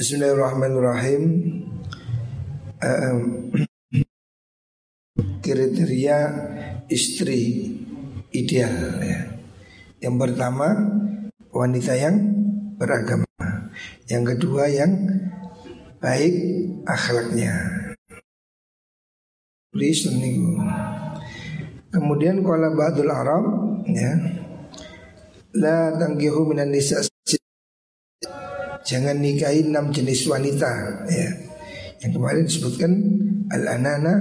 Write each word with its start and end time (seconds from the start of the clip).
Bismillahirrahmanirrahim. 0.00 1.24
Kriteria 5.44 6.18
istri 6.88 7.68
ideal 8.32 8.96
ya. 9.04 9.28
Yang 10.00 10.16
pertama 10.24 10.72
wanita 11.52 11.92
yang 12.00 12.16
beragama. 12.80 13.28
Yang 14.08 14.24
kedua 14.40 14.72
yang 14.72 15.04
baik 16.00 16.32
akhlaknya. 16.88 17.52
Kemudian 21.92 22.40
kalau 22.40 22.72
ba'dul 22.72 23.12
Arab 23.12 23.44
ya. 23.84 24.16
La 25.60 25.92
tangkihu 25.92 26.48
minan 26.48 26.72
nisa 26.72 27.04
Jangan 28.90 29.22
nikahi 29.22 29.70
enam 29.70 29.94
jenis 29.94 30.26
wanita 30.26 30.66
ya. 31.06 31.30
Yang 32.02 32.10
kemarin 32.18 32.42
disebutkan 32.42 32.92
al-anana 33.46 34.18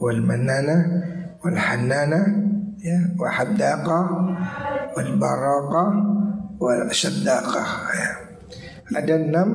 wal 0.00 0.24
manana 0.24 0.76
wal 1.44 1.52
hanana 1.52 2.24
ya 2.80 2.96
wa 3.20 3.28
haddaqa 3.28 4.00
wal 4.96 5.12
baraka 5.20 5.84
wal 6.56 6.88
shaddaqah 6.88 7.70
ya. 7.92 8.10
Ada 8.96 9.20
enam 9.20 9.48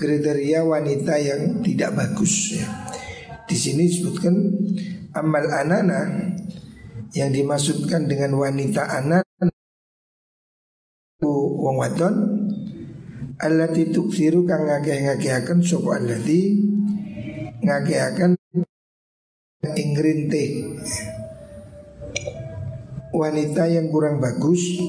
kriteria 0.00 0.64
wanita 0.64 1.20
yang 1.20 1.60
tidak 1.60 1.92
bagus 1.92 2.56
ya. 2.56 2.64
Di 3.44 3.60
sini 3.60 3.92
disebutkan 3.92 4.32
amal 5.12 5.52
anana 5.52 6.32
yang 7.12 7.28
dimaksudkan 7.28 8.08
dengan 8.08 8.40
wanita 8.40 8.88
anak 8.88 9.28
wong 11.28 11.76
wadon 11.76 12.16
allati 13.40 13.92
tuksiru 13.92 14.48
kang 14.48 14.64
ngakeh-ngakehaken 14.64 15.60
sapa 15.60 16.00
allati 16.00 16.40
ngakehaken 17.60 18.32
ingrinte 19.76 20.44
wanita 23.12 23.68
yang 23.68 23.92
kurang 23.92 24.16
bagus 24.16 24.80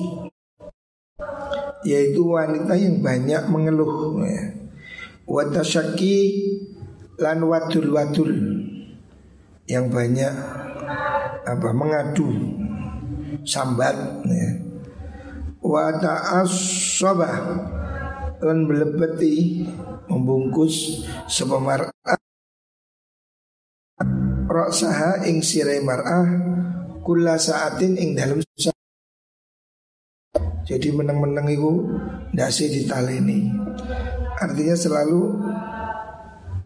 yaitu 1.82 2.22
wanita 2.22 2.78
yang 2.78 3.02
banyak 3.02 3.42
mengeluh 3.50 4.22
ya. 4.26 4.54
Watasyaki 5.26 6.18
lan 7.22 7.42
wadul-wadul 7.46 8.32
yang 9.70 9.90
banyak 9.90 10.34
apa 11.42 11.70
mengadu 11.74 12.30
sambat 13.46 13.96
ya. 14.28 14.71
Wa 15.72 15.96
ta'assaba. 15.96 17.32
Lan 18.44 18.68
belebeti 18.68 19.64
membungkus 20.12 21.08
mar'ah. 21.48 22.20
Roksaha 24.52 25.24
ing 25.32 25.40
sirai 25.40 25.80
mar'ah 25.80 26.28
Kula 27.08 27.40
saatin 27.40 27.96
ing 27.96 28.20
dalam 28.20 28.44
Jadi 30.68 30.88
menang-menang 30.92 31.48
itu 31.48 31.88
Dasi 32.36 32.68
ditaleni. 32.68 33.48
Artinya 34.44 34.76
selalu 34.76 35.22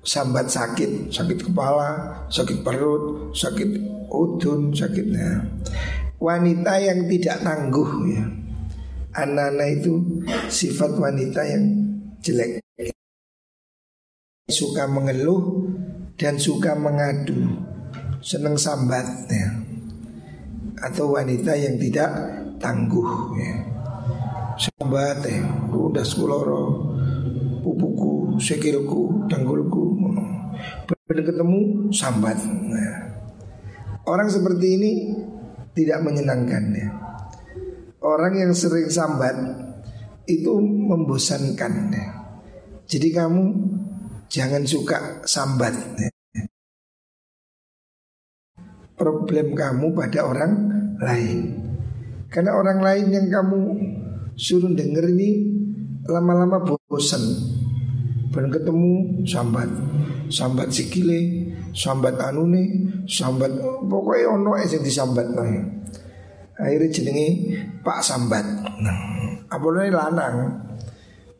Sambat 0.01 0.49
sakit 0.49 1.13
Sakit 1.13 1.45
kepala 1.45 2.25
Sakit 2.33 2.65
perut 2.65 3.35
Sakit 3.37 3.69
udun 4.09 4.73
Sakitnya. 4.73 5.45
Wanita 6.17 6.73
yang 6.81 7.05
tidak 7.05 7.43
tangguh 7.45 7.91
ya 8.09 8.44
Anak-anak 9.15 9.69
itu 9.79 9.93
Sifat 10.51 10.99
wanita 10.99 11.41
yang 11.47 11.63
jelek 12.19 12.59
Suka 14.51 14.85
mengeluh 14.91 15.71
Dan 16.19 16.35
suka 16.35 16.75
mengadu 16.75 17.63
Seneng 18.19 18.59
sambat 18.59 19.05
ya 19.31 19.65
atau 20.83 21.15
wanita 21.15 21.55
yang 21.55 21.79
tidak 21.79 22.09
tangguh 22.59 23.11
ya. 23.39 23.55
Sambat 24.55 25.19
ya, 25.27 25.43
udah 25.71 26.03
sekuloro 26.05 26.63
pupuku, 27.59 28.39
sekilku, 28.39 29.27
tanggulku. 29.27 29.83
Pada 31.05 31.21
ketemu 31.21 31.91
sambat. 31.93 32.39
Nah, 32.45 32.93
orang 34.09 34.25
seperti 34.31 34.67
ini 34.79 34.91
tidak 35.75 36.01
menyenangkan 36.01 36.63
ya. 36.73 36.87
Orang 38.05 38.37
yang 38.37 38.53
sering 38.53 38.85
sambat 38.85 39.33
itu 40.29 40.53
membosankan. 40.61 41.89
Jadi 42.85 43.07
kamu 43.09 43.43
jangan 44.29 44.61
suka 44.61 45.25
sambat 45.25 45.73
problem 48.95 49.57
kamu 49.57 49.91
pada 49.91 50.21
orang 50.21 50.53
lain. 51.01 51.39
Karena 52.31 52.55
orang 52.55 52.79
lain 52.83 53.05
yang 53.11 53.27
kamu 53.31 53.61
suruh 54.35 54.71
denger 54.71 55.11
ini 55.11 55.29
lama-lama 56.07 56.63
bosan. 56.87 57.21
Belum 58.29 58.51
ketemu 58.51 58.93
sambat, 59.23 59.69
sambat 60.27 60.67
sikile, 60.67 61.51
sambat 61.71 62.19
anune, 62.19 62.91
sambat 63.07 63.49
pokoknya 63.87 64.27
ono 64.35 64.59
yang 64.59 64.83
disambat. 64.83 65.27
Akhirnya 66.55 66.87
jenenge 66.91 67.27
Pak 67.83 67.99
Sambat. 67.99 68.45
Nah, 68.81 68.97
apalagi 69.51 69.91
lanang. 69.91 70.35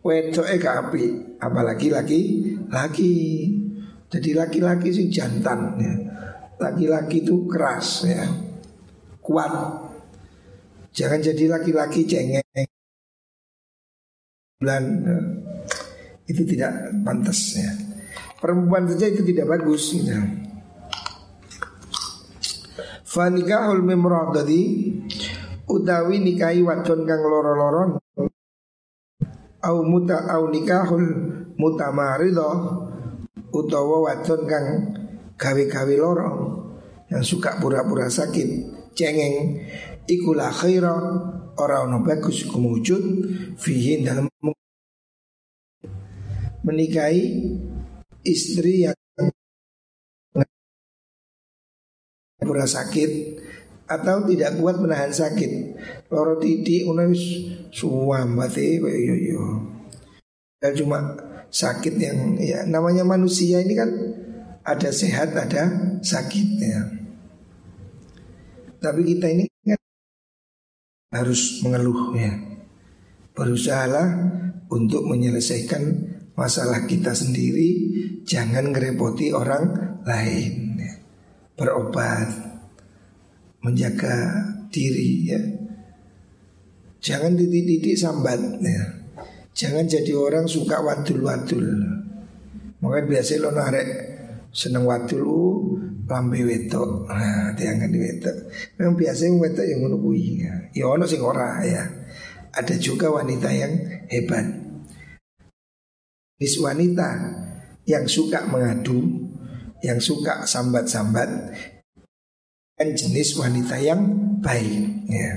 Wedoke 0.06 0.62
gak 0.62 0.90
api, 0.90 1.04
apalagi 1.42 1.90
laki 1.90 2.22
laki. 2.70 3.14
Jadi 4.06 4.38
laki-laki 4.38 4.94
sih 4.94 5.10
jantan 5.10 5.82
ya 5.82 5.94
laki-laki 6.60 7.24
itu 7.24 7.48
keras 7.52 8.08
ya 8.08 8.24
kuat 9.20 9.52
jangan 10.96 11.20
jadi 11.20 11.52
laki-laki 11.52 12.08
cengeng 12.08 12.70
bulan 14.60 14.84
ya. 15.04 15.18
itu 16.32 16.42
tidak 16.48 16.72
pantas 17.04 17.60
ya 17.60 17.72
perempuan 18.40 18.88
saja 18.88 19.12
itu 19.12 19.22
tidak 19.26 19.58
bagus 19.58 20.00
ya. 20.00 20.45
Fanikahul 23.16 23.80
memradadi 23.80 24.92
utawi 25.72 26.20
nikahi 26.20 26.60
wadon 26.60 27.08
kang 27.08 27.24
loro-loron. 27.24 27.96
Au 29.64 29.78
muta 29.88 30.28
au 30.36 30.52
nikahul 30.52 31.06
mutamarido 31.56 32.52
utawa 33.56 34.12
wadon 34.12 34.42
kang 34.44 34.68
gawe-gawe 35.40 35.96
lorong 35.96 36.40
yang 37.08 37.24
suka 37.24 37.56
pura-pura 37.64 38.12
sakit, 38.12 38.68
cengeng, 38.92 39.64
ikulah 40.12 40.52
khaira 40.52 40.92
orang 41.56 41.88
ono 41.88 41.98
bagus 42.04 42.44
kumujud 42.52 43.04
fihin 43.56 44.04
dalam 44.04 44.28
menikahi 46.68 47.24
istri 48.28 48.90
yang 48.90 48.98
pura 52.46 52.70
sakit 52.70 53.42
atau 53.90 54.26
tidak 54.30 54.62
kuat 54.62 54.78
menahan 54.78 55.10
sakit 55.10 55.52
loro 56.14 56.38
titik 56.38 56.86
unawis 56.86 57.50
suambate 57.74 58.82
yo 58.82 59.16
yo 59.18 59.44
dan 60.62 60.72
cuma 60.78 60.98
sakit 61.50 61.94
yang 61.98 62.38
ya 62.38 62.66
namanya 62.66 63.02
manusia 63.06 63.62
ini 63.62 63.74
kan 63.74 63.90
ada 64.66 64.90
sehat, 64.90 65.38
ada 65.38 65.70
sakitnya. 66.02 67.06
Tapi 68.82 69.02
kita 69.06 69.30
ini 69.30 69.46
kan 69.62 69.78
harus 71.14 71.62
mengeluh 71.62 72.18
ya. 72.18 72.34
Berusahalah 73.38 74.10
untuk 74.74 75.06
menyelesaikan 75.06 75.84
masalah 76.34 76.90
kita 76.90 77.14
sendiri, 77.14 77.94
jangan 78.26 78.74
ngerepoti 78.74 79.30
orang 79.32 79.70
lain. 80.02 80.82
Ya. 80.82 80.95
Berobat, 81.56 82.28
menjaga 83.64 84.44
diri 84.70 85.32
ya. 85.32 85.40
Jangan 87.00 87.40
titik-titik 87.40 87.96
sambat 87.96 88.60
ya. 88.60 88.84
Jangan 89.56 89.88
jadi 89.88 90.12
orang 90.20 90.46
suka 90.52 90.84
wadul-wadul. 90.84 91.64
Makanya 92.84 93.08
biasa 93.08 93.40
lo 93.40 93.56
narek 93.56 93.90
seneng 94.52 94.84
wadul 94.84 95.24
lambe 96.06 96.40
wetok. 96.46 97.10
Nah, 97.10 97.56
diangkat 97.56 97.90
di 97.90 98.00
wetok. 98.00 98.36
Memang 98.78 98.96
biasa 99.00 99.22
yang 99.26 99.38
wetok 99.42 99.66
yang 99.66 99.80
ngono 99.82 99.98
kuwi. 100.00 100.44
Ya, 100.44 100.54
ya 100.76 100.86
ono 100.92 101.06
sing 101.08 101.22
ora 101.24 101.64
ya. 101.66 101.84
Ada 102.56 102.76
juga 102.80 103.12
wanita 103.12 103.50
yang 103.52 103.74
hebat. 104.12 104.48
Nis 106.36 106.56
wanita 106.60 107.10
yang 107.88 108.08
suka 108.08 108.44
mengadu, 108.48 109.25
yang 109.86 110.02
suka 110.02 110.50
sambat-sambat, 110.50 111.30
dan 112.76 112.90
jenis 112.98 113.38
wanita 113.38 113.78
yang 113.78 114.02
baik. 114.42 115.06
Ya. 115.06 115.32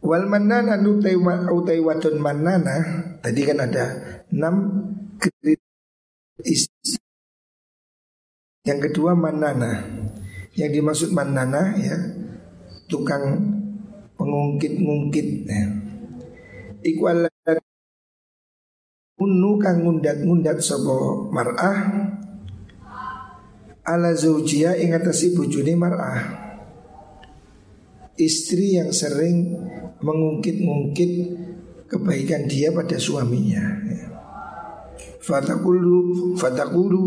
Wal 0.00 0.26
manana 0.26 0.78
utai 0.82 1.82
wadon 1.82 2.16
manana 2.22 2.76
Tadi 3.18 3.40
kan 3.42 3.58
ada 3.58 3.84
enam 4.30 4.54
Yang 8.66 8.78
kedua 8.90 9.14
manana. 9.14 9.82
Yang 10.56 10.70
dimaksud 10.80 11.10
manana 11.12 11.74
ya 11.78 11.96
tukang 12.88 13.44
pengungkit-ngungkit 14.16 15.28
ya. 15.46 15.64
Iku 16.86 17.02
unu 19.16 19.56
kang 19.58 19.80
ngundat-ngundat 19.80 20.60
sapa 20.60 20.96
mar'ah 21.32 22.05
ala 23.86 24.10
zaujia 24.18 24.74
ing 24.74 24.92
atase 24.92 25.30
bojone 25.32 25.72
mar'ah. 25.78 26.22
Istri 28.18 28.82
yang 28.82 28.90
sering 28.90 29.54
mengungkit-ungkit 30.02 31.12
kebaikan 31.86 32.50
dia 32.50 32.74
pada 32.74 32.98
suaminya. 32.98 33.62
Fatakulu 35.22 36.34
fatakulu 36.38 37.02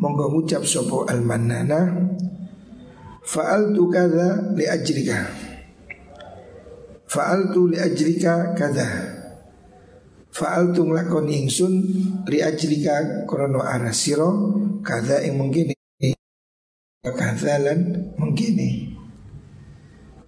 monggo 0.00 0.26
ngucap 0.32 0.66
sopo 0.66 1.06
almanana 1.06 2.10
faal 3.22 3.70
tu 3.70 3.86
kada 3.86 4.50
li 4.58 4.66
ajrika 4.66 5.28
faal 7.06 7.54
tu 7.54 7.70
li 7.70 7.78
ajrika 7.78 8.58
kada 8.58 8.88
faal 10.34 10.74
tu 10.74 10.82
nglakoni 10.82 11.46
ingsun 11.46 11.74
li 12.26 12.38
ajrika 12.42 13.22
krono 13.30 13.62
arasiro 13.62 14.58
kada 14.82 15.22
yang 15.22 15.38
mungkin 15.38 15.70
kadalan 17.00 18.12
mungkin 18.20 18.60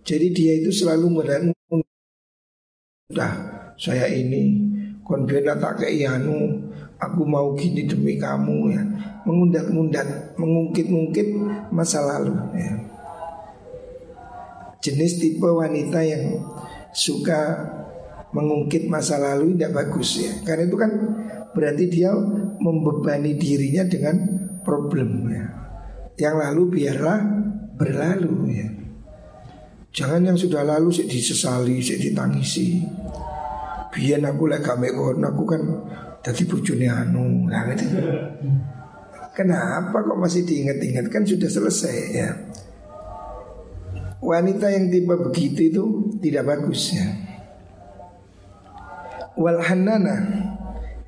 jadi 0.03 0.27
dia 0.35 0.53
itu 0.65 0.73
selalu 0.75 1.23
Dah 3.13 3.35
saya 3.77 4.09
ini 4.09 4.73
konbena 5.05 5.55
tak 5.61 5.85
keianu 5.85 6.69
Aku 7.03 7.27
mau 7.27 7.51
gini 7.59 7.83
demi 7.83 8.15
kamu 8.15 8.79
ya. 8.79 8.83
Mengundat-undat 9.27 10.39
Mengungkit-ungkit 10.39 11.35
masa 11.75 11.99
lalu 11.99 12.31
ya. 12.55 12.79
Jenis 14.79 15.19
tipe 15.19 15.51
wanita 15.51 15.99
yang 16.03 16.41
Suka 16.95 17.59
Mengungkit 18.31 18.87
masa 18.87 19.19
lalu 19.19 19.59
tidak 19.59 19.83
bagus 19.83 20.23
ya. 20.23 20.33
Karena 20.47 20.71
itu 20.71 20.79
kan 20.79 20.91
Berarti 21.53 21.85
dia 21.91 22.15
membebani 22.63 23.35
dirinya 23.35 23.83
dengan 23.83 24.17
Problem 24.63 25.27
ya 25.27 25.62
Yang 26.21 26.37
lalu 26.39 26.63
biarlah 26.79 27.19
berlalu 27.77 28.37
ya 28.53 28.69
Jangan 29.93 30.25
yang 30.25 30.39
sudah 30.41 30.65
lalu 30.65 30.89
sih 30.89 31.05
disesali, 31.05 31.85
sih 31.85 32.01
ditangisi. 32.01 32.81
Biar 33.93 34.25
aku 34.25 34.49
lagi 34.49 34.73
mekon, 34.81 35.21
aku 35.21 35.45
kan 35.45 35.61
jadi 36.25 36.43
bujuni 36.49 36.89
anu. 36.89 37.45
Nah, 37.45 37.69
gitu. 37.77 37.93
Kenapa 39.37 40.01
kok 40.01 40.17
masih 40.17 40.49
diingat-ingat 40.49 41.13
kan 41.13 41.29
sudah 41.29 41.45
selesai 41.45 41.97
ya. 42.09 42.31
Wanita 44.25 44.73
yang 44.73 44.89
tipe 44.89 45.13
begitu 45.13 45.61
itu 45.69 45.85
tidak 46.25 46.49
bagus 46.49 46.97
ya. 46.97 47.09
Walhanana 49.37 50.17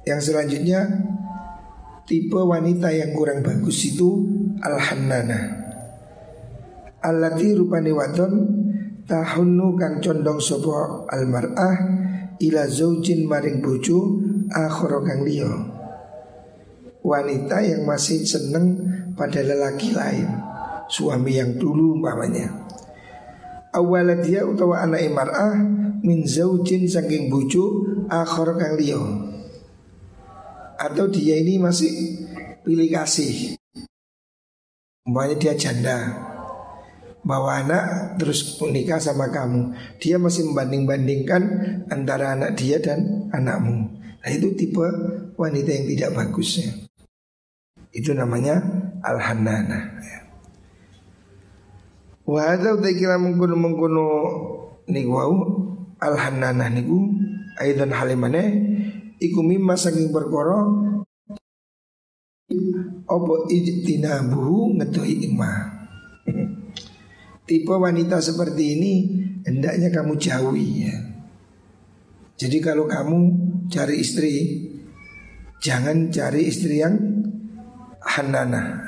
yang 0.04 0.20
selanjutnya 0.20 1.08
tipe 2.04 2.36
wanita 2.36 2.92
yang 2.92 3.16
kurang 3.16 3.40
bagus 3.40 3.80
itu 3.88 4.43
al-hannana. 4.62 5.40
Allati 7.04 7.52
rupani 7.52 7.92
wadon 7.92 8.32
tahunnu 9.04 9.76
kang 9.76 10.00
condong 10.00 10.40
sopo 10.40 11.04
almar'ah 11.08 11.76
ila 12.40 12.62
zaujin 12.64 13.28
maring 13.28 13.60
bojo 13.60 14.20
akhara 14.48 15.04
kang 15.04 15.22
liya. 15.24 15.52
Wanita 17.04 17.60
yang 17.60 17.84
masih 17.84 18.24
seneng 18.24 18.80
pada 19.12 19.44
lelaki 19.44 19.92
lain, 19.92 20.28
suami 20.88 21.36
yang 21.36 21.60
dulu 21.60 22.00
umpamanya. 22.00 22.48
Awalnya 23.76 24.24
dia 24.24 24.40
utawa 24.48 24.80
anak 24.86 25.04
mar'ah 25.12 25.60
min 26.00 26.24
zaujin 26.24 26.88
saking 26.88 27.28
bojo 27.28 27.84
akhara 28.08 28.56
kang 28.56 28.80
liya. 28.80 29.02
Atau 30.80 31.12
dia 31.12 31.36
ini 31.36 31.60
masih 31.60 31.92
pilih 32.64 32.88
kasih. 32.88 33.60
Umpamanya 35.04 35.36
dia 35.36 35.52
janda, 35.52 35.96
bawa 37.20 37.60
anak 37.60 38.16
terus 38.16 38.56
menikah 38.56 38.96
sama 38.96 39.28
kamu 39.28 39.76
Dia 40.00 40.16
masih 40.16 40.48
membanding-bandingkan 40.48 41.42
antara 41.92 42.32
anak 42.32 42.56
dia 42.56 42.80
dan 42.80 43.28
anakmu 43.28 44.00
Nah 44.24 44.30
itu 44.32 44.56
tipe 44.56 44.80
wanita 45.36 45.68
yang 45.68 45.84
tidak 45.92 46.10
bagus 46.16 46.64
ya. 46.64 46.72
Itu 47.92 48.16
namanya 48.16 48.56
al-hanana 49.04 50.00
ya. 50.00 50.18
Wa 52.24 52.56
hadza 52.56 52.72
utakila 52.72 53.20
mengkono 53.20 53.60
mengkono 53.60 54.06
niku 54.88 55.12
wau 55.12 55.36
al-hanana 56.00 56.72
niku 56.72 57.12
aidan 57.60 57.92
halimane 57.92 58.42
iku 59.20 59.44
mimma 59.44 59.76
saking 59.76 60.08
perkara 60.08 60.64
apa 63.04 63.34
ijtinabuhu 63.50 64.80
ngedohi 64.80 65.28
imah 65.30 65.74
Tipe 67.44 67.76
wanita 67.76 68.24
seperti 68.24 68.64
ini 68.80 68.92
hendaknya 69.44 69.92
kamu 69.92 70.16
jauhi 70.16 70.88
ya. 70.88 70.96
Jadi 72.40 72.56
kalau 72.64 72.88
kamu 72.88 73.16
cari 73.68 74.00
istri 74.00 74.64
Jangan 75.64 76.12
cari 76.12 76.44
istri 76.44 76.84
yang 76.84 76.92
hanana. 78.04 78.84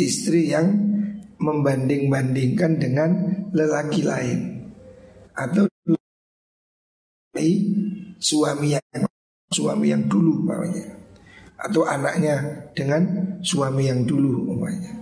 Istri 0.00 0.48
yang 0.48 0.72
membanding-bandingkan 1.36 2.80
dengan 2.80 3.10
lelaki 3.52 4.00
lain. 4.00 4.40
Atau 5.36 5.68
suami 8.20 8.72
yang 8.72 9.04
suami 9.52 9.92
yang 9.92 10.04
dulu 10.08 10.44
namanya 10.48 10.99
atau 11.60 11.84
anaknya 11.84 12.66
dengan 12.72 13.36
suami 13.44 13.92
yang 13.92 14.08
dulu 14.08 14.48
umpamanya. 14.48 14.96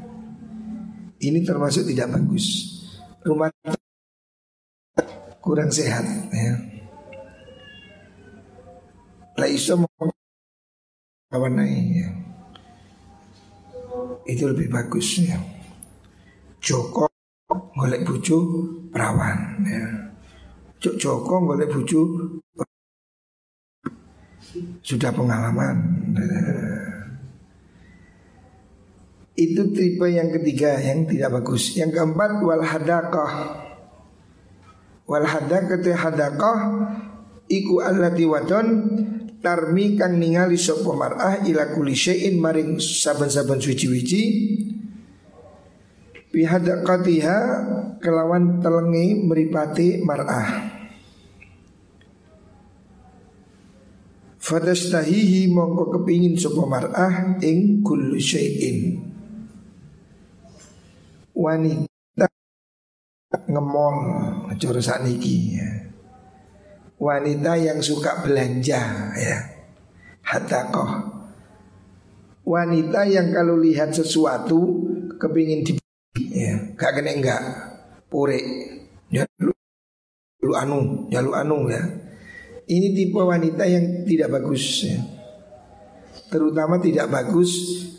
Ini 1.18 1.42
termasuk 1.46 1.86
tidak 1.86 2.18
bagus. 2.18 2.74
Rumah 3.22 3.50
kurang 5.38 5.70
sehat 5.70 6.02
ya. 6.34 6.54
Lah 9.38 9.48
iso 9.50 9.78
kawan 11.30 11.62
ya. 11.62 12.08
Itu 14.26 14.50
lebih 14.50 14.66
bagus 14.70 15.22
ya. 15.22 15.38
Joko 16.58 17.06
golek 17.78 18.02
bucu 18.02 18.38
perawan 18.90 19.62
ya. 19.62 19.86
Joko 20.82 21.34
golek 21.46 21.70
bucu 21.70 22.02
sudah 24.82 25.10
pengalaman. 25.12 25.76
Itu 29.38 29.70
tipe 29.70 30.10
yang 30.10 30.34
ketiga 30.34 30.82
yang 30.82 31.06
tidak 31.06 31.42
bagus. 31.42 31.78
Yang 31.78 31.98
keempat 32.02 32.42
wal 32.42 32.64
hadaqah. 32.64 33.32
Wal 35.06 35.24
hadaqah 35.24 35.94
hadaqah 35.94 36.58
iku 37.48 37.80
allati 37.80 38.24
wadon 38.28 38.66
tarmi 39.40 39.94
kang 39.96 40.18
ningali 40.18 40.58
sapa 40.58 40.90
mar'ah 40.92 41.34
ila 41.46 41.72
kulli 41.72 41.94
syai'in 41.94 42.36
maring 42.38 42.76
saben-saben 42.82 43.62
suci-wici 43.62 44.22
bi 46.28 46.42
hadaqatiha 46.44 47.38
kelawan 48.02 48.60
telengi 48.60 49.24
meripati 49.24 50.04
mar'ah 50.04 50.77
Fadastahihi 54.48 55.52
mongko 55.52 55.92
kepingin 56.00 56.40
sapa 56.40 56.64
mar'ah 56.64 57.36
ing 57.44 57.84
kulli 57.84 58.16
syai'in 58.16 58.96
wanita 61.38 62.26
ngemol 63.46 63.96
cara 64.58 64.80
sakniki 64.82 65.60
ya. 65.60 65.70
Wanita 66.98 67.54
yang 67.54 67.78
suka 67.78 68.26
belanja 68.26 69.14
ya. 69.14 69.38
Hatakoh. 70.26 71.14
Wanita 72.42 73.06
yang 73.06 73.30
kalau 73.30 73.60
lihat 73.60 73.94
sesuatu 73.94 74.88
kepingin 75.20 75.62
di 75.62 75.72
ya, 76.32 76.56
gak 76.74 76.96
kena 76.96 77.12
enggak 77.12 77.42
pure 78.08 78.40
ya 79.12 79.28
lu, 79.44 79.52
lu 80.40 80.52
anu, 80.56 81.06
ya 81.12 81.20
lu 81.20 81.36
anu 81.36 81.68
ya. 81.68 82.07
Ini 82.68 82.92
tipe 82.92 83.16
wanita 83.16 83.64
yang 83.64 84.04
tidak 84.04 84.28
bagus 84.36 84.84
ya. 84.84 85.00
Terutama 86.28 86.76
tidak 86.76 87.08
bagus 87.08 87.50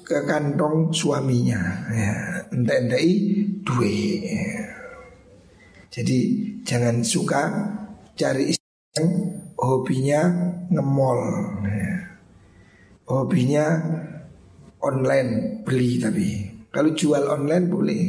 ke 0.06 0.26
kantong 0.26 0.90
suaminya 0.90 1.86
ya 1.94 2.14
entek-enteki 2.50 3.14
duit 3.62 4.26
ya. 4.26 4.66
jadi 5.94 6.18
jangan 6.66 7.06
suka 7.06 7.42
cari 8.18 8.58
istri 8.58 8.98
yang 8.98 9.10
hobinya 9.54 10.22
ngemol. 10.74 11.22
Ya. 11.70 11.94
Hobinya 13.06 13.66
online 14.82 15.62
beli 15.62 16.02
tapi 16.02 16.28
kalau 16.74 16.90
jual 16.94 17.26
online 17.30 17.66
boleh. 17.70 18.04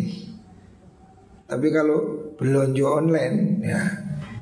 Tapi 1.51 1.67
kalau 1.69 2.31
belanja 2.39 2.87
online 2.87 3.37
ya 3.61 3.81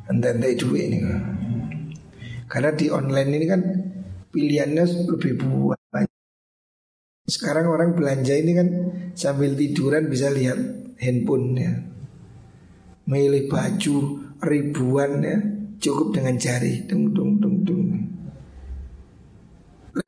ente 0.06 0.54
duit 0.58 0.94
ini. 0.94 0.98
Karena 2.48 2.72
di 2.72 2.88
online 2.88 3.30
ini 3.36 3.46
kan 3.46 3.60
pilihannya 4.32 4.84
lebih 5.04 5.36
banyak. 5.36 6.16
Sekarang 7.28 7.68
orang 7.68 7.92
belanja 7.92 8.32
ini 8.32 8.56
kan 8.56 8.68
sambil 9.12 9.52
tiduran 9.52 10.08
bisa 10.08 10.32
lihat 10.32 10.56
handphonenya. 10.96 11.84
Milih 13.04 13.52
baju 13.52 13.96
ribuan 14.40 15.20
ya, 15.20 15.36
cukup 15.76 16.16
dengan 16.16 16.40
jari. 16.40 16.88
Dung 16.88 17.12
dung 17.12 17.36
dung 17.36 17.56
dung. 17.68 17.84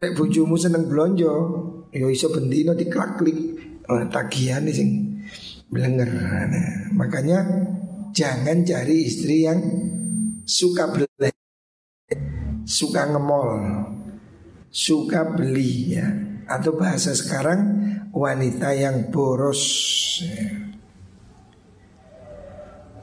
Lek 0.00 0.16
bojomu 0.16 0.56
seneng 0.56 0.88
belanja, 0.88 1.32
yo 1.92 2.06
iso 2.08 2.32
bendino 2.32 2.72
diklak-klik 2.72 3.36
oh, 3.84 4.04
tagihan 4.08 4.64
sing 4.72 5.20
blenger. 5.68 6.08
Nah, 6.08 6.92
makanya 6.96 7.44
jangan 8.16 8.64
cari 8.64 8.96
istri 9.04 9.44
yang 9.44 9.60
suka 10.44 10.88
beli, 10.88 11.28
suka 12.70 13.10
ngemol, 13.10 13.50
suka 14.70 15.34
beli 15.34 15.98
ya. 15.98 16.06
Atau 16.46 16.78
bahasa 16.78 17.14
sekarang 17.14 17.60
wanita 18.14 18.74
yang 18.74 19.10
boros. 19.10 19.62
Ya. 20.22 20.70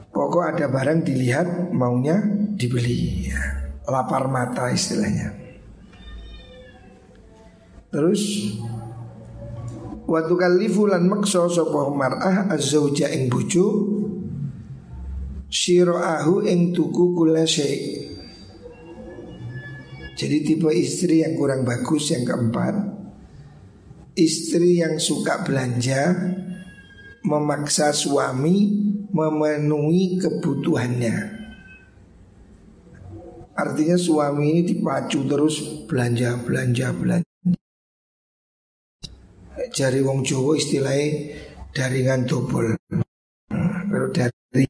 Pokok 0.08 0.44
ada 0.56 0.66
barang 0.72 1.04
dilihat 1.04 1.72
maunya 1.72 2.18
dibeli 2.56 3.28
ya. 3.28 3.40
Lapar 3.88 4.28
mata 4.28 4.68
istilahnya 4.68 5.32
Terus 7.88 8.52
Waktu 10.08 10.34
kalifu 10.40 10.88
lan 10.88 11.04
makso 11.08 11.48
sopoh 11.52 11.92
mar'ah 11.92 12.48
az-zawja 12.52 13.12
ing 13.12 13.28
bucu 13.28 13.64
Siro'ahu 15.48 16.44
ing 16.44 16.76
tuku 16.76 17.16
kula 17.16 17.44
Jadi 20.18 20.36
tipe 20.42 20.66
istri 20.74 21.22
yang 21.22 21.38
kurang 21.38 21.62
bagus 21.62 22.10
yang 22.10 22.26
keempat 22.26 22.74
Istri 24.18 24.82
yang 24.82 24.98
suka 24.98 25.46
belanja 25.46 26.10
Memaksa 27.22 27.94
suami 27.94 28.88
memenuhi 29.12 30.16
kebutuhannya. 30.22 31.16
Artinya 33.58 33.98
suami 33.98 34.54
ini 34.54 34.62
dipacu 34.62 35.26
terus 35.26 35.84
belanja, 35.90 36.38
belanja, 36.38 36.94
belanja. 36.94 37.26
Jari 39.74 40.00
wong 40.06 40.22
Jawa 40.22 40.54
istilahnya 40.54 41.34
daringan 41.74 42.22
dobol. 42.22 42.78
Kalau 43.48 44.08
dari 44.14 44.64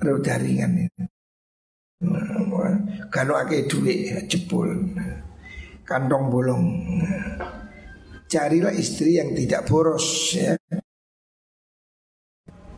daringan 0.00 0.88
itu 0.88 1.04
Kalau 3.12 3.36
ake 3.36 3.68
duit 3.68 4.08
jebol 4.24 4.72
Kantong 5.84 6.32
bolong. 6.32 6.64
Carilah 8.30 8.72
istri 8.72 9.20
yang 9.20 9.36
tidak 9.36 9.68
boros 9.68 10.32
ya. 10.32 10.54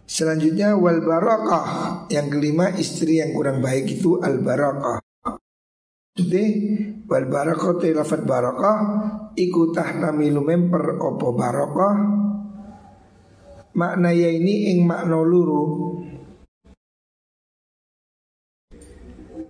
Selanjutnya 0.09 0.75
wal 0.75 1.05
barakah 1.05 1.69
Yang 2.11 2.27
kelima 2.35 2.73
istri 2.75 3.23
yang 3.23 3.37
kurang 3.37 3.63
baik 3.63 4.01
itu 4.01 4.19
al 4.19 4.43
barakah 4.43 4.99
Jadi 6.19 6.45
wal 7.07 7.29
te 7.79 7.89
lafad 7.95 8.27
barakah 8.27 8.79
Iku 9.39 9.71
tahtamilu 9.71 10.41
memper 10.43 10.99
opo 10.99 11.37
barakah 11.37 11.97
Makna 13.73 14.11
ya 14.13 14.29
ini 14.29 14.73
ing 14.73 14.85
makna 14.85 15.21
luru 15.21 16.02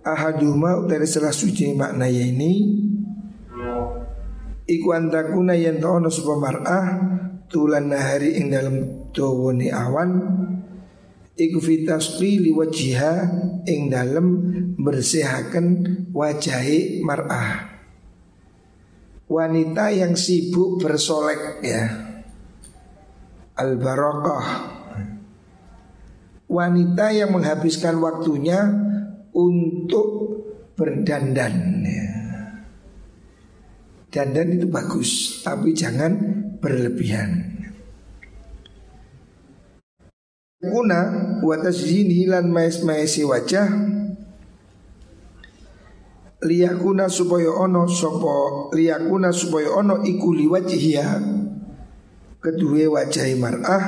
Ahaduma 0.03 0.83
utari 0.83 1.07
salah 1.07 1.31
suci 1.31 1.71
makna 1.71 2.11
ini 2.11 2.83
Iku 4.63 4.87
antakuna 4.91 5.55
yang 5.55 5.79
ta'ona 5.79 6.11
supa 6.11 6.35
mar'ah 6.39 6.85
Tulan 7.47 7.87
nahari 7.87 8.35
ing 8.39 8.51
dalam 8.51 8.75
dawani 9.13 9.69
awan 9.69 10.11
iku 11.37 11.57
fitasqi 11.61 12.41
liwajiha 12.41 13.13
ing 13.69 13.93
dalem 13.93 14.27
bersihaken 14.77 15.65
wajahi 16.09 17.01
mar'ah. 17.05 17.77
Wanita 19.29 19.93
yang 19.93 20.13
sibuk 20.17 20.81
bersolek 20.81 21.61
ya. 21.61 21.83
Al 23.53 23.77
barokah 23.77 24.45
wanita 26.49 27.09
yang 27.13 27.33
menghabiskan 27.33 27.97
waktunya 27.97 28.65
untuk 29.33 30.07
berdandan. 30.77 31.81
Ya. 31.85 32.09
dandan 34.13 34.53
itu 34.53 34.69
bagus 34.69 35.41
tapi 35.41 35.73
jangan 35.73 36.13
berlebihan. 36.61 37.53
Kuna 40.63 41.01
wa 41.43 41.55
tasjini 41.59 42.23
lan 42.29 42.47
maes-maesi 42.47 43.27
wajah. 43.27 43.67
Liyakuna 46.43 47.07
supaya 47.07 47.51
ono 47.51 47.87
sopo 47.87 48.67
liyakuna 48.75 49.31
supaya 49.31 49.79
ono 49.79 50.03
iku 50.03 50.35
liwajhiha 50.35 51.11
kedua 52.39 52.83
wajah 52.99 53.27
mar'ah. 53.39 53.83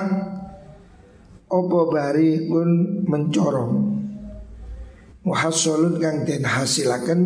Opo 1.45 1.87
bari 1.91 2.47
pun 2.49 2.67
mencorong 3.07 3.94
muhasolun 5.25 5.97
kang 5.97 6.21
den 6.23 6.45
hasilaken 6.45 7.21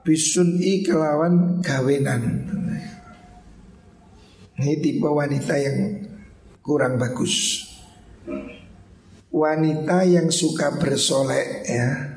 bisun 0.00 0.56
i 0.58 0.80
kelawan 0.80 1.60
gawenan 1.60 2.48
ini 4.54 4.78
tipe 4.78 5.10
wanita 5.10 5.58
yang 5.58 5.78
kurang 6.62 6.94
bagus. 6.94 7.66
Wanita 9.34 10.06
yang 10.06 10.30
suka 10.30 10.78
bersolek 10.78 11.66
ya 11.66 12.14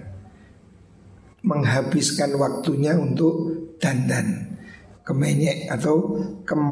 menghabiskan 1.41 2.37
waktunya 2.37 2.93
untuk 2.93 3.35
dandan 3.81 4.53
kemenyek 5.01 5.65
atau 5.73 6.21
kem 6.45 6.69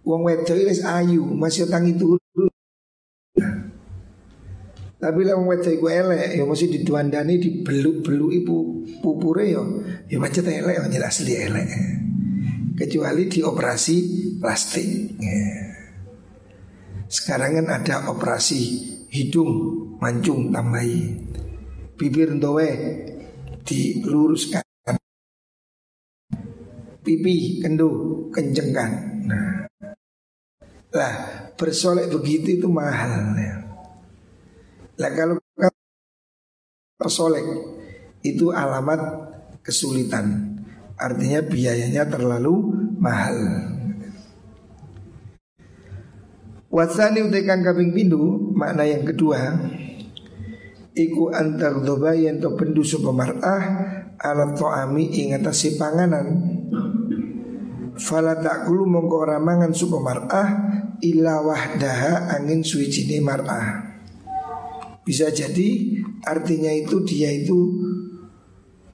Wong 0.00 0.26
wedok 0.26 0.58
wis 0.66 0.82
ayu, 0.82 1.22
masih 1.22 1.70
tangi 1.70 1.94
turu. 1.94 2.49
Tapi 5.00 5.20
lah 5.24 5.40
wedok 5.40 5.72
iku 5.80 5.88
elek, 5.88 6.36
ya 6.36 6.44
mesti 6.44 6.68
diduandani 6.76 7.40
dibeluk-beluk 7.40 8.30
ibu 8.36 8.56
pupure 9.00 9.48
yo, 9.48 9.80
ya 10.12 10.20
macet 10.20 10.44
elek, 10.44 10.76
jelas 10.92 11.24
asli 11.24 11.40
elek. 11.40 11.68
Kecuali 12.76 13.24
dioperasi 13.24 13.96
plastik 14.40 15.16
ya. 15.16 15.40
Sekarang 17.08 17.60
kan 17.60 17.66
ada 17.80 18.12
operasi 18.12 18.60
hidung 19.10 19.50
mancung 19.98 20.54
tambahi 20.54 21.28
Bibir 21.98 22.32
ndowe 22.32 22.70
diluruskan 23.66 24.64
Pipi 27.02 27.58
kendu 27.60 27.90
kencengkan 28.30 28.90
Nah 29.26 29.68
lah 30.90 31.14
bersolek 31.54 32.10
begitu 32.10 32.58
itu 32.58 32.66
mahal 32.66 33.38
ya. 33.38 33.69
Lah 35.00 35.10
kalau 35.16 35.40
bersolek 37.00 37.44
itu 38.20 38.52
alamat 38.52 39.00
kesulitan. 39.64 40.60
Artinya 41.00 41.40
biayanya 41.40 42.04
terlalu 42.04 42.76
mahal. 43.00 43.36
Wasani 46.70 47.26
utekan 47.26 47.66
kaping 47.66 47.90
pindu 47.90 48.54
Makna 48.54 48.86
yang 48.86 49.02
kedua 49.02 49.58
Iku 50.94 51.34
antar 51.34 51.82
doba 51.82 52.14
yang 52.14 52.38
to 52.38 52.54
pendu 52.54 52.86
mar'ah 53.10 53.62
Alat 54.14 54.54
to'ami 54.54 55.10
ingatasi 55.10 55.74
panganan. 55.80 56.30
Fala 57.98 58.38
takulu 58.38 58.86
mongko 58.86 59.18
ramangan 59.34 59.74
mar'ah 59.98 60.48
Illa 61.02 61.42
wahdaha 61.42 62.38
angin 62.38 62.62
suwijini 62.62 63.18
mar'ah 63.18 63.89
Bisa 65.10 65.26
jadi 65.34 65.98
artinya 66.22 66.70
itu 66.70 67.02
dia 67.02 67.34
itu 67.34 67.82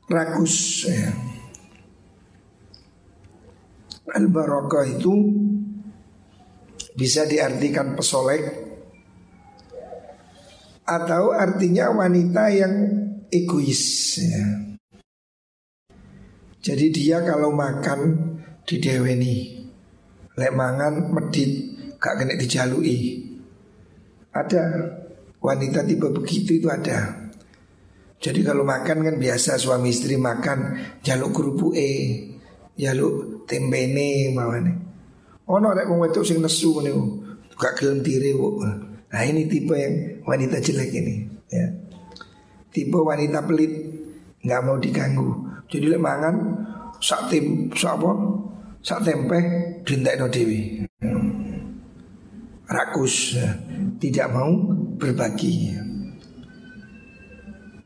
rakus 0.09 0.89
ya. 0.89 1.13
Al 4.17 4.33
itu 4.97 5.15
bisa 6.97 7.29
diartikan 7.29 7.93
pesolek 7.93 8.65
Atau 10.89 11.37
artinya 11.37 11.93
wanita 11.93 12.45
yang 12.49 12.75
egois 13.29 14.17
ya. 14.17 14.47
Jadi 16.65 16.87
dia 16.97 17.21
kalau 17.21 17.53
makan 17.53 18.01
di 18.65 18.81
deweni 18.81 19.37
Lek 20.33 20.57
mangan 20.57 21.13
medit 21.13 21.77
gak 22.01 22.25
kena 22.25 22.41
dijalui 22.41 23.21
Ada 24.33 24.65
wanita 25.47 25.87
tipe 25.87 26.11
begitu 26.11 26.59
itu 26.59 26.67
ada 26.67 27.23
Jadi 28.17 28.41
kalau 28.43 28.65
makan 28.65 29.05
kan 29.05 29.17
biasa 29.21 29.61
suami 29.61 29.93
istri 29.93 30.19
makan 30.19 30.75
jaluk 31.07 31.31
kerupuk 31.31 31.79
e 31.79 31.91
Jaluk 32.75 33.47
tembene 33.47 34.35
mawane 34.35 34.73
Ono 35.47 35.71
rek 35.71 35.87
wong 35.87 36.03
wedok 36.03 36.27
sing 36.27 36.43
nesu 36.43 36.75
ngene 36.75 36.91
gak 37.55 37.79
gelem 37.79 38.03
tire 38.03 38.35
Nah 39.07 39.23
ini 39.23 39.47
tipe 39.47 39.79
yang 39.79 40.27
wanita 40.27 40.59
jelek 40.59 40.91
ini 40.91 41.15
ya. 41.47 41.71
Tipe 42.75 42.99
wanita 42.99 43.47
pelit 43.47 43.71
nggak 44.43 44.63
mau 44.67 44.77
diganggu 44.77 45.47
jadi 45.67 45.87
lek 45.91 46.03
mangan 46.03 46.37
sak 47.03 47.31
tim 47.31 47.71
sak 47.75 47.99
apa? 47.99 48.11
Sak 48.87 49.03
tempe 49.03 49.39
dintekno 49.83 50.31
dewi. 50.31 50.87
Rakus 52.67 53.39
ya. 53.39 53.51
tidak 53.99 54.31
mau 54.31 54.51
berbagi. 54.97 55.77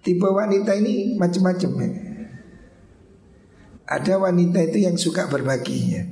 Tipe 0.01 0.25
wanita 0.25 0.73
ini 0.81 1.19
macam-macam 1.21 1.71
ya. 1.77 1.89
Ada 3.91 4.23
wanita 4.23 4.59
itu 4.65 4.87
yang 4.87 4.97
suka 4.97 5.27
berbagi 5.27 5.79
ya. 5.99 6.03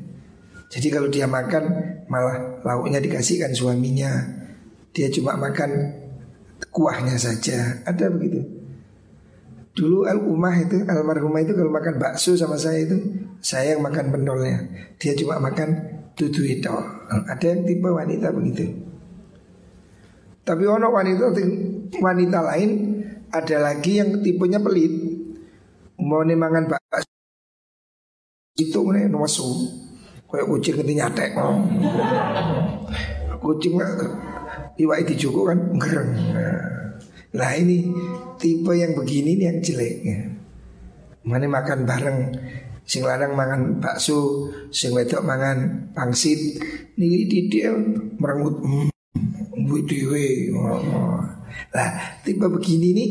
Jadi 0.69 0.89
kalau 0.93 1.09
dia 1.09 1.25
makan 1.25 1.65
malah 2.11 2.61
lauknya 2.67 3.01
dikasihkan 3.01 3.57
suaminya. 3.57 4.13
Dia 4.93 5.09
cuma 5.09 5.39
makan 5.39 5.95
kuahnya 6.75 7.17
saja. 7.17 7.81
Ada 7.87 8.13
begitu. 8.13 8.45
Dulu 9.79 10.11
al 10.11 10.19
umah 10.19 10.59
itu 10.59 10.83
almarhumah 10.85 11.39
itu 11.47 11.55
kalau 11.55 11.71
makan 11.71 12.03
bakso 12.03 12.35
sama 12.35 12.59
saya 12.59 12.83
itu 12.83 12.99
saya 13.39 13.79
yang 13.79 13.87
makan 13.87 14.11
pendolnya. 14.11 14.67
Dia 14.99 15.15
cuma 15.15 15.39
makan 15.39 15.71
tutu 16.19 16.43
itu. 16.45 16.69
Ada 17.31 17.55
yang 17.57 17.63
tipe 17.63 17.87
wanita 17.87 18.35
begitu. 18.35 18.88
Tapi 20.49 20.65
ono 20.65 20.89
wanita 20.89 21.29
wanita 22.01 22.39
lain 22.41 22.71
ada 23.29 23.57
lagi 23.61 24.01
yang 24.01 24.25
tipenya 24.25 24.57
pelit. 24.57 24.89
Mau 26.01 26.25
nih 26.25 26.41
makan 26.41 26.73
bakso 26.73 27.13
itu 28.57 28.81
nih 28.89 29.13
nuasu. 29.13 29.45
Kayak 30.29 30.49
kucing 30.49 30.75
ketika 30.81 30.99
nyatek. 31.05 31.31
Kucing 33.45 33.77
iwak 34.81 34.99
itu 35.05 35.29
kan 35.31 35.59
ngereng. 35.77 36.11
Nah 37.33 37.53
ini 37.57 37.93
tipe 38.41 38.73
yang 38.73 38.97
begini 38.97 39.37
nih 39.37 39.47
yang 39.53 39.59
jelek. 39.61 39.97
Mana 41.29 41.45
makan 41.45 41.85
bareng 41.85 42.19
Sing 42.89 43.05
lanang 43.05 43.37
mangan 43.37 43.85
bakso, 43.85 44.49
sing 44.73 44.97
wedok 44.97 45.21
mangan 45.21 45.93
pangsit. 45.93 46.57
Niki 46.97 47.29
didik 47.29 47.69
merengut 48.17 48.65
mbui 49.59 49.85
dewe. 49.85 50.55
Lah, 51.75 51.91
tipe 52.25 52.47
begini 52.49 52.89
nih 52.95 53.11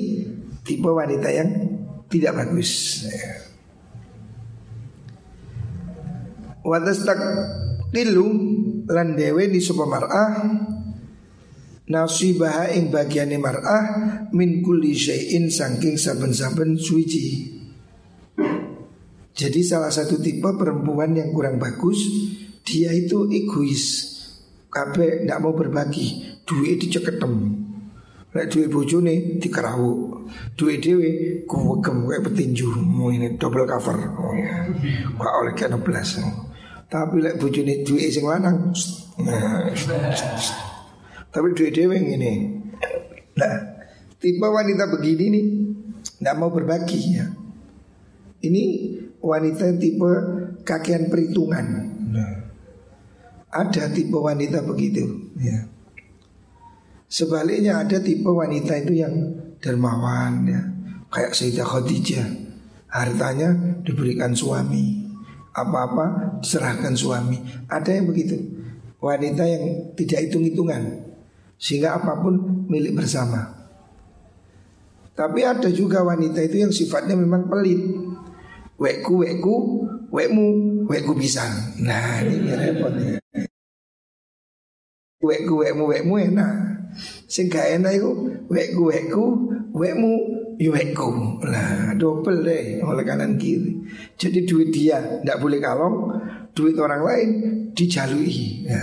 tipe 0.66 0.90
wanita 0.90 1.30
yang 1.30 1.50
tidak 2.08 2.34
bagus. 2.34 3.04
Wadas 6.66 7.06
tak 7.06 7.20
tilu 7.96 8.28
lan 8.90 9.16
dewe 9.16 9.48
di 9.48 9.62
supermarah 9.64 10.44
nasibaha 11.88 12.76
ing 12.76 12.92
bagiane 12.92 13.40
mar'ah 13.40 13.84
min 14.36 14.60
kulli 14.60 14.92
syai'in 14.92 15.48
saking 15.48 15.96
saben-saben 15.96 16.76
suci. 16.76 17.56
Jadi 19.38 19.62
salah 19.62 19.94
satu 19.94 20.18
tipe 20.18 20.50
perempuan 20.58 21.14
yang 21.14 21.30
kurang 21.32 21.62
bagus 21.62 22.02
dia 22.66 22.92
itu 22.92 23.30
egois. 23.32 24.17
Kabeh 24.78 25.26
ndak 25.26 25.42
mau 25.42 25.58
berbagi, 25.58 26.38
duit 26.46 26.78
diceketem. 26.78 27.34
Lek 28.30 28.54
duit 28.54 28.70
bojone 28.70 29.42
dikerawuk. 29.42 30.30
Duit 30.54 30.78
dhewe 30.86 31.42
kuwegem 31.50 32.06
kayak 32.06 32.30
petinju. 32.30 32.70
Mau 32.86 33.10
ini 33.10 33.42
double 33.42 33.66
cover. 33.66 33.98
Oh 33.98 34.38
ya. 34.38 34.70
Kok 35.18 35.34
oleh 35.42 35.58
kena 35.58 35.82
belas. 35.82 36.22
Tapi 36.86 37.26
lek 37.26 37.42
bojone 37.42 37.82
duit 37.82 38.14
sing 38.14 38.30
lanang. 38.30 38.70
Tapi 41.34 41.48
duit 41.58 41.74
dewe 41.74 41.98
ini. 41.98 42.62
Nah, 43.34 43.56
tipe 44.22 44.46
wanita 44.46 44.94
begini 44.94 45.26
nih 45.34 45.46
nggak 46.22 46.38
mau 46.38 46.54
berbagi 46.54 47.18
ya. 47.18 47.26
Ini 48.46 48.64
wanita 49.26 49.74
tipe 49.82 50.12
kakian 50.62 51.10
perhitungan. 51.10 51.66
Nah, 52.14 52.47
ada 53.58 53.90
tipe 53.90 54.14
wanita 54.14 54.62
begitu 54.62 55.34
ya. 55.42 55.66
Sebaliknya 57.10 57.82
ada 57.82 57.98
tipe 57.98 58.28
wanita 58.30 58.78
itu 58.84 59.02
yang 59.02 59.14
dermawan 59.58 60.46
ya. 60.46 60.62
Kayak 61.10 61.34
Sayyidah 61.34 61.66
Khadijah. 61.66 62.28
Hartanya 62.88 63.82
diberikan 63.84 64.36
suami. 64.36 65.08
Apa-apa 65.56 66.38
diserahkan 66.44 66.94
suami. 66.94 67.40
Ada 67.72 67.98
yang 67.98 68.06
begitu. 68.12 68.38
Wanita 69.00 69.44
yang 69.48 69.96
tidak 69.96 70.28
hitung-hitungan. 70.28 71.08
Sehingga 71.58 71.98
apa 71.98 72.22
pun 72.22 72.38
milik 72.70 72.94
bersama 72.94 73.50
Tapi 75.18 75.42
ada 75.42 75.74
juga 75.74 76.06
wanita 76.06 76.38
itu 76.46 76.62
yang 76.62 76.70
sifatnya 76.70 77.18
memang 77.18 77.50
pelit 77.50 77.82
Wekku, 78.78 79.26
wekku, 79.26 79.56
wekmu, 80.14 80.48
wekku 80.86 81.18
bisa 81.18 81.42
Nah 81.82 82.22
ini 82.22 82.54
repot 82.54 82.94
ya 82.94 83.18
Wekku, 85.18 85.66
wekmu, 85.66 85.84
wekmu 85.90 86.14
enak 86.34 86.54
Sing 87.26 87.50
gak 87.50 87.82
enak 87.82 87.98
itu 87.98 88.12
Wekku, 88.48 88.84
wekku, 88.94 89.26
wekmu, 89.74 90.12
wekku 90.62 91.10
Nah 91.42 91.98
double 91.98 92.46
deh 92.46 92.86
oleh 92.86 93.04
kanan 93.06 93.36
kiri 93.42 93.82
Jadi 94.14 94.46
duit 94.46 94.70
dia 94.70 95.02
tidak 95.22 95.42
boleh 95.42 95.58
kalong 95.58 95.98
Duit 96.54 96.78
orang 96.78 97.02
lain 97.06 97.30
dijalui 97.78 98.66
ya. 98.66 98.82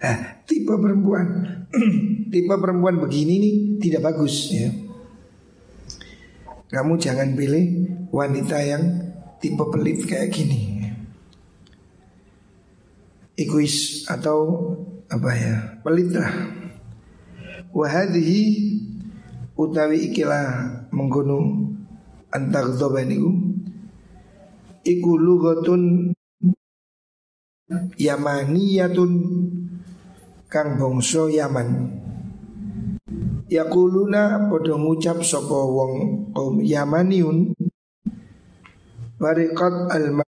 Nah, 0.00 0.46
tipe 0.46 0.70
perempuan 0.70 1.26
tipe 2.32 2.54
perempuan 2.54 3.02
begini 3.02 3.34
nih 3.42 3.54
tidak 3.82 4.14
bagus 4.14 4.54
ya. 4.54 4.70
Kamu 6.70 6.96
jangan 6.96 7.34
pilih 7.34 7.66
wanita 8.14 8.62
yang 8.62 8.82
tipe 9.42 9.60
pelit 9.68 10.06
kayak 10.06 10.30
gini. 10.30 10.78
Egois 13.34 14.06
atau 14.06 14.38
apa 15.10 15.30
ya? 15.34 15.54
Pelit 15.82 16.14
lah. 16.14 16.30
Wahadihi 17.74 18.42
utawi 19.58 20.10
ikilah 20.10 20.70
menggunung 20.94 21.76
antar 22.30 22.70
dobaniku 22.78 23.30
iku 24.86 25.18
lugatun 25.18 26.14
yamaniyatun 27.98 29.12
kang 30.50 30.74
bangsa 30.78 31.30
Yaman. 31.30 31.68
Yakuluna 33.50 34.46
padha 34.46 34.78
ngucap 34.78 35.26
sapa 35.26 35.58
wong 35.66 36.22
kaum 36.30 36.62
Yamaniun 36.62 37.50
Bariqat 39.18 39.90
al 39.90 40.22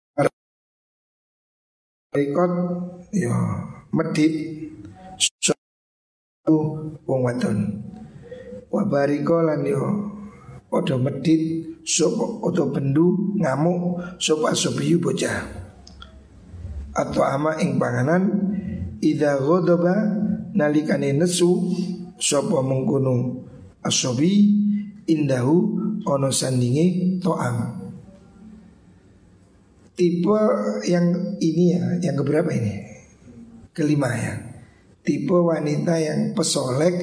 Bariqat 2.11 2.53
ya 3.15 3.35
medit 3.95 4.62
wong 7.07 7.21
wadon. 7.23 7.59
Wa 8.73 8.83
bariko 8.89 9.45
lan 9.45 9.63
yo 9.69 9.85
padha 10.73 10.97
medit 10.97 11.69
sapa 11.85 12.41
utawa 12.41 12.73
bendu 12.73 13.37
ngamuk 13.37 14.01
sapa 14.17 14.57
asobiyu 14.57 14.99
bocah. 15.03 15.61
Atau 16.93 17.25
ama 17.25 17.57
ing 17.61 17.81
panganan 17.81 18.53
Ida 19.03 19.35
ghadaba 19.43 20.15
nalikane 20.55 21.11
nesu 21.11 21.59
sapa 22.23 22.63
mengkono 22.63 23.43
asobi 23.83 24.55
indahu 25.11 25.75
ono 26.07 26.31
sandinge 26.31 27.19
to'am. 27.19 27.83
Tipe 29.99 30.39
yang 30.87 31.37
ini 31.43 31.65
ya, 31.75 31.85
yang 31.99 32.17
keberapa 32.17 32.49
ini? 32.55 32.75
Kelima 33.75 34.09
ya. 34.15 34.52
Tipe 35.03 35.35
wanita 35.35 35.99
yang 35.99 36.31
pesolek 36.31 36.95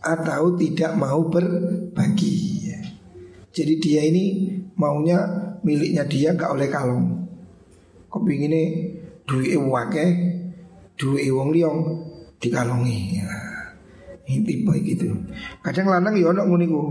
atau 0.00 0.56
tidak 0.56 0.96
mau 0.96 1.28
berbagi. 1.28 2.64
Jadi 3.54 3.74
dia 3.78 4.02
ini 4.02 4.50
maunya 4.74 5.22
miliknya 5.62 6.02
dia 6.08 6.34
gak 6.34 6.50
oleh 6.50 6.66
kalong. 6.66 7.22
Kepinginnya 8.10 8.64
duit 9.28 9.54
wakeh 9.54 10.10
duwe 10.98 11.26
wong 11.30 11.54
liya 11.54 11.70
dikalongi. 12.42 13.22
Ya. 13.22 13.30
tipe 14.24 14.72
gitu. 14.82 15.12
Kadang 15.60 15.92
lanang 15.92 16.16
ya 16.16 16.32
ono 16.32 16.48
ngono 16.48 16.64
iku. 16.64 16.82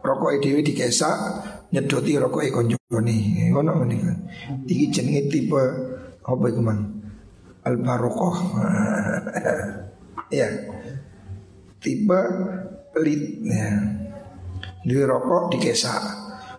Rokoke 0.00 0.40
dhewe 0.40 0.64
dikesak, 0.64 1.16
nyedoti 1.74 2.16
rokoke 2.16 2.48
konjone. 2.48 3.16
Ono 3.52 3.70
ngene 3.82 3.94
iku. 3.98 4.12
Iki 4.64 4.84
jenenge 4.88 5.22
tipe 5.28 5.62
apa 6.24 6.44
iku 6.48 6.60
mang? 6.62 6.99
Al 7.66 7.74
barokoh. 7.80 8.36
ya. 10.32 10.48
Tipe 11.80 12.20
pelit 12.92 13.22
ya. 13.44 13.68
Duwe 14.84 15.04
rokok 15.04 15.56
dikesak. 15.56 16.02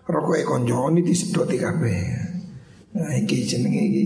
Rokoke 0.06 0.44
konjone 0.46 1.02
disedoti 1.06 1.58
kabeh. 1.58 2.02
Nah, 2.92 3.16
iki 3.16 3.48
jenenge 3.48 3.82
iki 3.82 4.04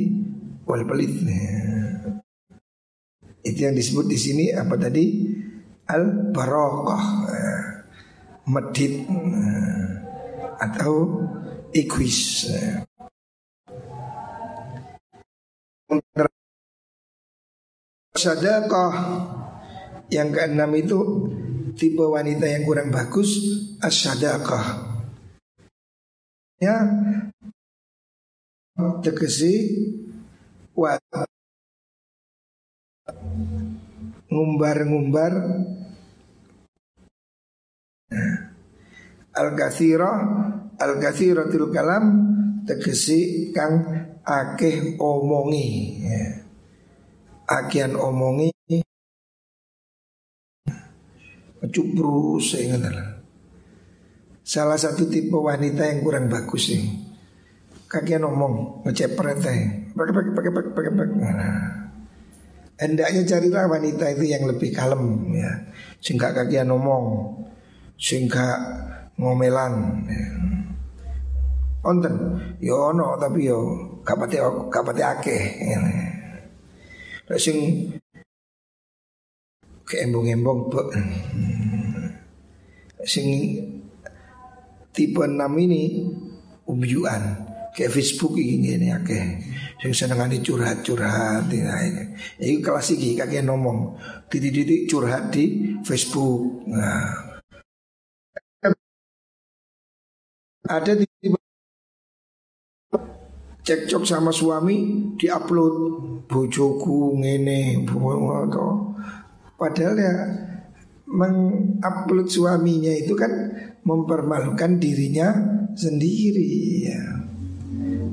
wal 0.63 0.83
pelit. 0.87 1.13
Ya. 1.23 1.63
Itu 3.45 3.59
yang 3.69 3.75
disebut 3.77 4.05
di 4.09 4.17
sini 4.17 4.45
apa 4.53 4.75
tadi? 4.77 5.35
al 5.85 6.33
barokah 6.33 7.05
eh, 7.29 7.65
medit 8.49 9.05
eh, 9.05 9.89
atau 10.57 11.21
egois 11.69 12.49
eh. 12.49 12.81
Sadaqah. 18.15 18.93
Yang 20.07 20.29
keenam 20.31 20.71
itu 20.79 20.99
tipe 21.75 22.07
wanita 22.07 22.47
yang 22.47 22.63
kurang 22.63 22.87
bagus 22.87 23.35
asadaqah. 23.83 24.95
Ya. 26.63 26.79
Tegesi 29.03 29.53
ngumbar-ngumbar. 34.31 35.33
Al-kathira 39.35 40.11
Al-kathiratul 40.79 41.71
kalam 41.71 42.03
Tegesi 42.63 43.51
kang 43.51 43.83
akeh 44.23 44.97
omongi. 44.97 45.67
Ya. 46.01 46.44
Akian 47.45 47.93
omongi 47.93 48.49
Cupru 51.65 52.41
sehingga 52.41 52.89
Salah 54.45 54.77
satu 54.77 55.09
tipe 55.09 55.33
wanita 55.33 55.85
yang 55.85 56.01
kurang 56.01 56.25
bagus 56.29 56.73
sih 56.73 56.81
Kakian 57.85 58.25
ngomong 58.25 58.81
Ngecepret 58.85 59.45
Pakai 59.93 60.13
pakai 60.13 60.31
pakai 60.33 60.51
pakai 60.51 60.71
pakai 60.73 60.91
pakai 60.91 61.15
nah. 61.21 61.69
Hendaknya 62.75 63.23
carilah 63.23 63.71
wanita 63.71 64.11
itu 64.11 64.27
yang 64.27 64.43
lebih 64.43 64.75
kalem 64.75 65.31
ya. 65.31 65.53
Sehingga 66.03 66.35
kakian 66.35 66.67
ngomong 66.67 67.31
Sehingga 67.95 68.57
ngomelan 69.15 70.03
ya. 70.09 70.27
Onten 71.85 72.13
Yo 72.57 72.89
ya 72.89 72.97
no 72.97 73.15
tapi 73.21 73.47
yo 73.47 73.59
Kapati 74.01 74.37
kapati 74.69 75.01
akeh 75.01 75.41
ya. 75.61 75.79
Sing 77.33 77.57
Keembong-embong 79.85 80.69
Sing 83.05 83.27
Tipe 84.93 85.23
6 85.25 85.65
ini 85.65 85.83
Umyuan 86.69 87.23
Kayak 87.75 87.91
Facebook 87.91 88.37
ini 88.37 88.77
ini 88.77 88.87
akeh 88.93 89.25
Sing 89.85 89.91
senengane 89.91 90.39
curhat-curhat 90.39 91.51
ya. 91.51 91.75
Iki 92.39 92.63
kelas 92.63 92.95
iki 92.95 93.13
kakek 93.19 93.43
ngomong 93.43 93.99
titik-titik 94.31 94.87
curhat 94.87 95.29
di 95.35 95.77
Facebook. 95.83 96.65
Nah. 96.71 97.35
Ada 100.65 100.97
di 100.97 101.05
cekcok 103.65 104.03
sama 104.05 104.29
suami 104.29 104.77
diupload 105.17 105.75
bojoku 106.29 107.17
ngene 107.17 107.83
padahal 109.57 109.95
ya 109.97 110.13
mengupload 111.09 112.29
suaminya 112.29 112.93
itu 112.93 113.17
kan 113.17 113.31
mempermalukan 113.85 114.77
dirinya 114.77 115.33
sendiri 115.73 116.49
ya 116.85 117.01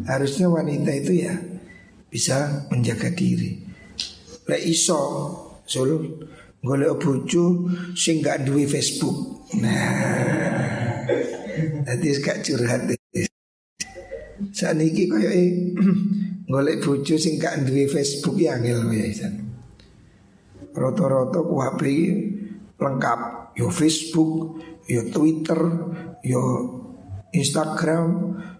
harusnya 0.06 0.50
wanita 0.50 0.90
itu 0.92 1.12
ya 1.24 1.34
bisa 2.12 2.68
menjaga 2.68 3.08
diri. 3.08 3.56
Le 4.44 4.58
iso 4.60 5.00
sul 5.64 6.20
golek 6.60 7.00
bojo 7.00 7.72
sing 7.96 8.20
gak 8.20 8.44
duwe 8.44 8.68
Facebook. 8.68 9.48
Nah. 9.56 11.08
Dadi 11.88 12.08
gak 12.20 12.44
curhat. 12.44 13.01
Saniki 14.50 15.06
koyo 15.06 15.30
golek 16.52 16.82
bojo 16.82 17.14
sing 17.14 17.38
gak 17.38 17.62
duwe 17.62 17.86
Facebook 17.86 18.34
ya 18.42 18.58
angel 18.58 18.90
ya 18.90 19.06
isan. 19.06 19.34
HP 20.74 21.82
lengkap 22.82 23.20
yo 23.54 23.70
Facebook, 23.70 24.58
yo 24.90 25.06
Twitter, 25.14 25.60
yo 26.26 26.42
Instagram, 27.30 28.10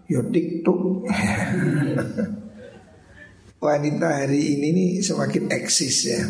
yo 0.07 0.23
TikTok. 0.31 0.81
wanita 3.63 4.27
hari 4.27 4.59
ini 4.59 4.67
nih 4.75 4.89
semakin 4.99 5.47
eksis 5.47 5.97
ya. 6.11 6.21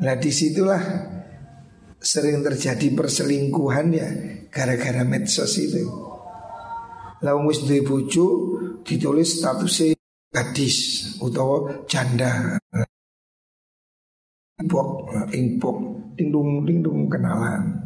Nah 0.00 0.16
di 0.16 0.32
situlah 0.32 0.80
sering 2.00 2.40
terjadi 2.40 2.88
perselingkuhan 2.96 3.86
ya 3.92 4.08
gara-gara 4.48 5.04
medsos 5.04 5.52
itu. 5.60 5.84
Lalu 7.24 7.40
wis 7.48 7.64
duwe 7.64 7.80
bojo 7.80 8.26
ditulis 8.84 9.40
statusnya 9.40 9.96
gadis 10.28 10.76
utawa 11.24 11.72
janda. 11.88 12.60
Impok, 14.60 15.08
impok, 15.32 15.78
dingdung, 16.14 16.62
dingdung 16.68 17.08
kenalan. 17.08 17.80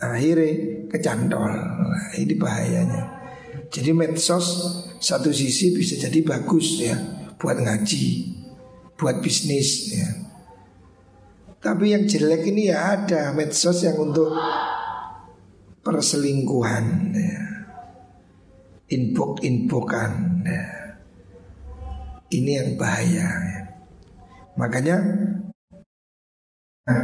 Akhirnya 0.00 0.88
kecantol. 0.88 1.52
Nah, 1.52 2.08
ini 2.16 2.34
bahayanya. 2.38 3.02
Jadi 3.68 3.90
medsos 3.92 4.46
satu 5.02 5.34
sisi 5.34 5.74
bisa 5.76 5.98
jadi 6.00 6.22
bagus 6.24 6.80
ya 6.80 6.96
buat 7.36 7.60
ngaji, 7.60 8.06
buat 8.96 9.20
bisnis 9.20 9.94
ya. 9.94 10.08
Tapi 11.60 11.92
yang 11.92 12.08
jelek 12.08 12.48
ini 12.48 12.72
ya 12.72 12.96
ada 12.96 13.36
medsos 13.36 13.84
yang 13.84 14.00
untuk 14.00 14.32
perselingkuhan 15.84 17.12
ya. 17.12 17.59
Inpok-inpokan 18.90 20.42
ya. 20.42 20.64
Ini 22.30 22.50
yang 22.62 22.70
bahaya 22.74 23.26
ya. 23.26 23.60
Makanya 24.58 24.96
nah, 26.86 27.02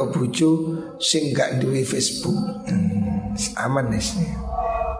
obucu 0.00 0.80
sing 0.96 1.36
gak 1.36 1.60
duwe 1.60 1.84
Facebook. 1.84 2.36
Hmm, 2.68 3.36
aman 3.60 3.92
nih. 3.92 4.32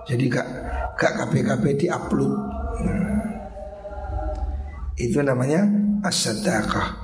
Jadi 0.08 0.24
gak 0.28 0.48
gak 0.96 1.12
KPKP 1.24 1.64
di 1.80 1.86
upload. 1.88 2.34
Nah, 2.84 3.24
itu 4.98 5.18
namanya 5.24 5.64
asadakah 6.04 6.96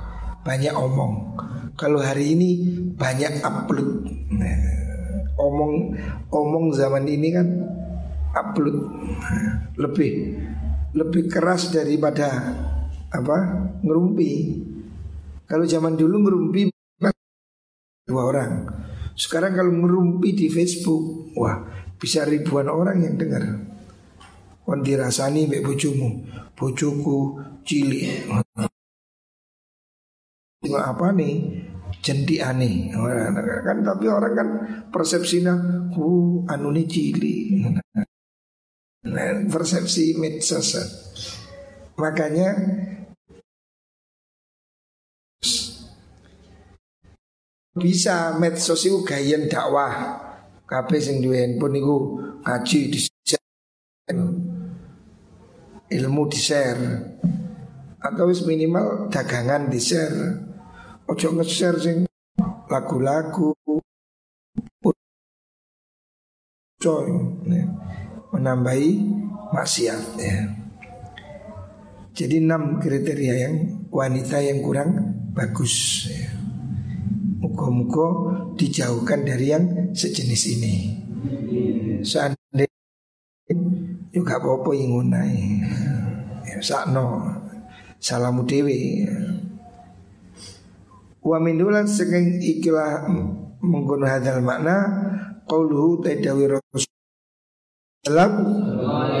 banyak 0.45 0.73
omong. 0.77 1.33
Kalau 1.73 1.99
hari 1.99 2.37
ini 2.37 2.49
banyak 2.93 3.41
upload. 3.41 4.07
Nah, 4.35 4.61
omong 5.41 5.73
omong 6.29 6.65
zaman 6.71 7.05
ini 7.09 7.27
kan 7.33 7.47
upload 8.35 8.77
lebih 9.79 10.11
lebih 10.95 11.27
keras 11.27 11.71
daripada 11.71 12.55
apa 13.11 13.37
ngerumpi. 13.83 14.31
Kalau 15.45 15.63
zaman 15.67 15.95
dulu 15.95 16.15
ngerumpi 16.25 16.71
dua 18.05 18.21
orang. 18.27 18.51
Sekarang 19.15 19.55
kalau 19.55 19.71
ngerumpi 19.71 20.35
di 20.35 20.47
Facebook, 20.51 21.31
wah 21.39 21.63
bisa 21.95 22.27
ribuan 22.27 22.67
orang 22.67 23.03
yang 23.03 23.15
dengar. 23.15 23.43
Kon 24.65 24.81
dirasani 24.81 25.45
mbek 25.47 25.63
bojomu, 25.63 26.25
bojoku 26.57 27.39
cilik. 27.63 28.27
apa 30.65 31.13
nih? 31.13 31.35
Jendi 32.01 32.37
aneh 32.37 32.93
kan 33.65 33.81
tapi 33.81 34.05
orang 34.09 34.33
kan 34.37 34.47
persepsinya 34.93 35.53
hu 35.93 36.41
anu 36.49 36.69
nih 36.69 36.85
cili 36.85 37.65
nah, 39.05 39.45
persepsi 39.47 40.17
medsos 40.17 40.73
makanya 41.95 42.57
bisa 47.75 48.39
medsos 48.39 48.87
itu 48.87 49.03
gayen 49.03 49.51
dakwah. 49.51 50.23
Kabeh 50.65 50.97
sing 50.97 51.21
duwe 51.21 51.45
handphone 51.45 51.77
niku 51.77 51.97
ngaji 52.41 52.79
di 52.89 52.99
ilmu 55.93 56.23
di 56.25 56.39
share 56.41 56.81
atau 58.01 58.25
minimal 58.49 59.05
dagangan 59.13 59.69
di 59.69 59.77
share 59.77 60.17
ojo 61.05 61.27
nge-share 61.37 61.77
sing 61.77 61.97
lagu-lagu. 62.65 63.53
Coy 66.81 67.07
ya, 67.49 67.61
menambahi 68.35 68.91
maksiat 69.55 70.03
ya. 70.19 70.39
Jadi 72.15 72.43
enam 72.43 72.79
kriteria 72.79 73.35
yang 73.47 73.55
wanita 73.91 74.39
yang 74.39 74.63
kurang 74.63 74.91
bagus 75.35 76.07
ya. 76.07 76.31
Muka-muka 77.43 78.07
dijauhkan 78.55 79.21
dari 79.21 79.53
yang 79.53 79.93
sejenis 79.93 80.43
ini 80.57 80.75
Seandainya 82.01 82.65
juga 84.09 84.41
apa-apa 84.41 84.73
yang 84.73 84.97
ngunai 84.97 85.61
ya, 86.49 86.57
Sakno 86.57 87.21
Salamu 88.01 88.49
dewi 88.49 89.05
Wa 91.21 91.37
minulan 91.37 91.85
sekeng 91.85 92.41
ikilah 92.41 93.05
menggunakan 93.61 94.21
hadal 94.21 94.39
makna 94.45 94.77
qauluhu 95.49 96.01
tadawi 96.01 96.49
Rasulullah 98.05 99.17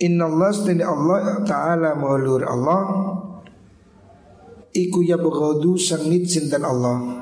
Inna 0.00 0.24
Allah 0.32 0.48
sendiri 0.48 0.80
Allah 0.80 1.44
Ta'ala 1.44 1.92
maulur 1.92 2.40
Allah. 2.48 2.82
Iku 4.72 5.04
ya 5.04 5.20
begodu 5.20 5.76
sangit 5.76 6.24
sintan 6.24 6.64
Allah. 6.64 7.20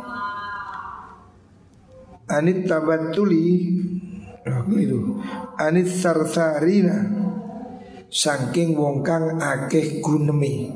Anit 2.31 2.71
tabatuli 2.71 3.67
itu. 4.79 5.01
Anit 5.59 5.91
sarsarina 5.91 7.27
Sangking 8.09 8.73
wong 8.73 9.05
kang 9.05 9.37
akeh 9.37 10.01
gunemi. 10.01 10.73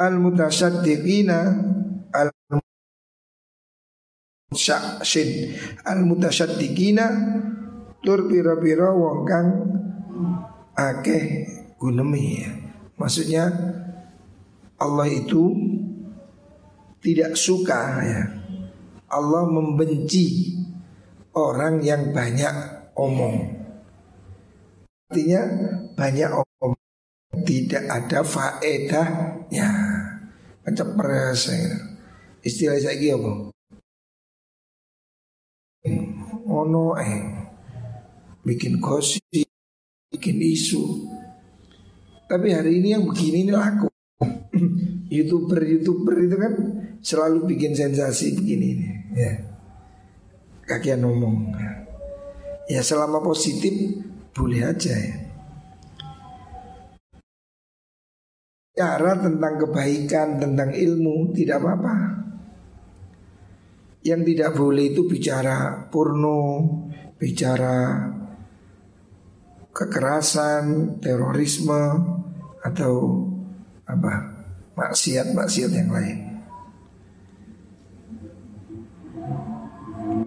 Al 0.00 0.16
mutasaddiqina 0.18 1.38
Al 1.38 1.69
syaksin. 4.54 5.54
Al 5.86 6.02
mutasyaddiqina 6.06 7.06
tur 8.02 8.26
pira-pira 8.26 8.90
wong 8.90 9.18
kang 9.26 9.48
akeh 10.74 11.46
gunemi. 11.78 12.44
Maksudnya 12.98 13.48
Allah 14.80 15.08
itu 15.08 15.56
tidak 17.00 17.38
suka 17.38 17.80
ya. 18.04 18.22
Allah 19.10 19.42
membenci 19.48 20.54
orang 21.34 21.82
yang 21.82 22.14
banyak 22.14 22.54
omong. 22.94 23.58
Artinya 25.10 25.42
banyak 25.98 26.30
omong 26.30 26.74
tidak 27.42 27.84
ada 27.90 28.20
faedahnya. 28.22 29.70
Macam 30.62 30.88
peras 30.94 31.50
istilah 32.40 32.78
saya 32.78 33.16
apa 33.16 33.50
ono 36.50 36.98
eh 36.98 37.40
bikin 38.42 38.82
gosip, 38.82 39.22
bikin 40.10 40.36
isu. 40.42 40.82
Tapi 42.26 42.54
hari 42.54 42.82
ini 42.82 42.94
yang 42.94 43.04
begini 43.06 43.46
ini 43.46 43.52
laku. 43.54 43.88
Youtuber-youtuber 45.14 46.14
itu 46.22 46.36
kan 46.38 46.52
selalu 47.02 47.50
bikin 47.54 47.74
sensasi 47.74 48.38
begini 48.38 48.66
ini. 48.78 48.86
Ya. 49.18 49.32
Kakian 50.66 51.02
ngomong. 51.02 51.50
Ya 52.70 52.80
selama 52.86 53.18
positif 53.18 53.74
boleh 54.30 54.62
aja 54.62 54.94
ya. 54.94 55.16
Cara 58.70 59.18
tentang 59.18 59.58
kebaikan, 59.60 60.38
tentang 60.38 60.70
ilmu 60.70 61.34
tidak 61.34 61.58
apa-apa. 61.60 62.29
Yang 64.10 64.34
tidak 64.34 64.58
boleh 64.58 64.90
itu 64.90 65.06
bicara 65.06 65.86
porno, 65.86 66.66
bicara 67.14 68.10
kekerasan, 69.70 70.98
terorisme 70.98 71.78
atau 72.58 73.22
apa 73.86 74.12
maksiat-maksiat 74.74 75.70
yang 75.70 75.94
lain. 75.94 76.18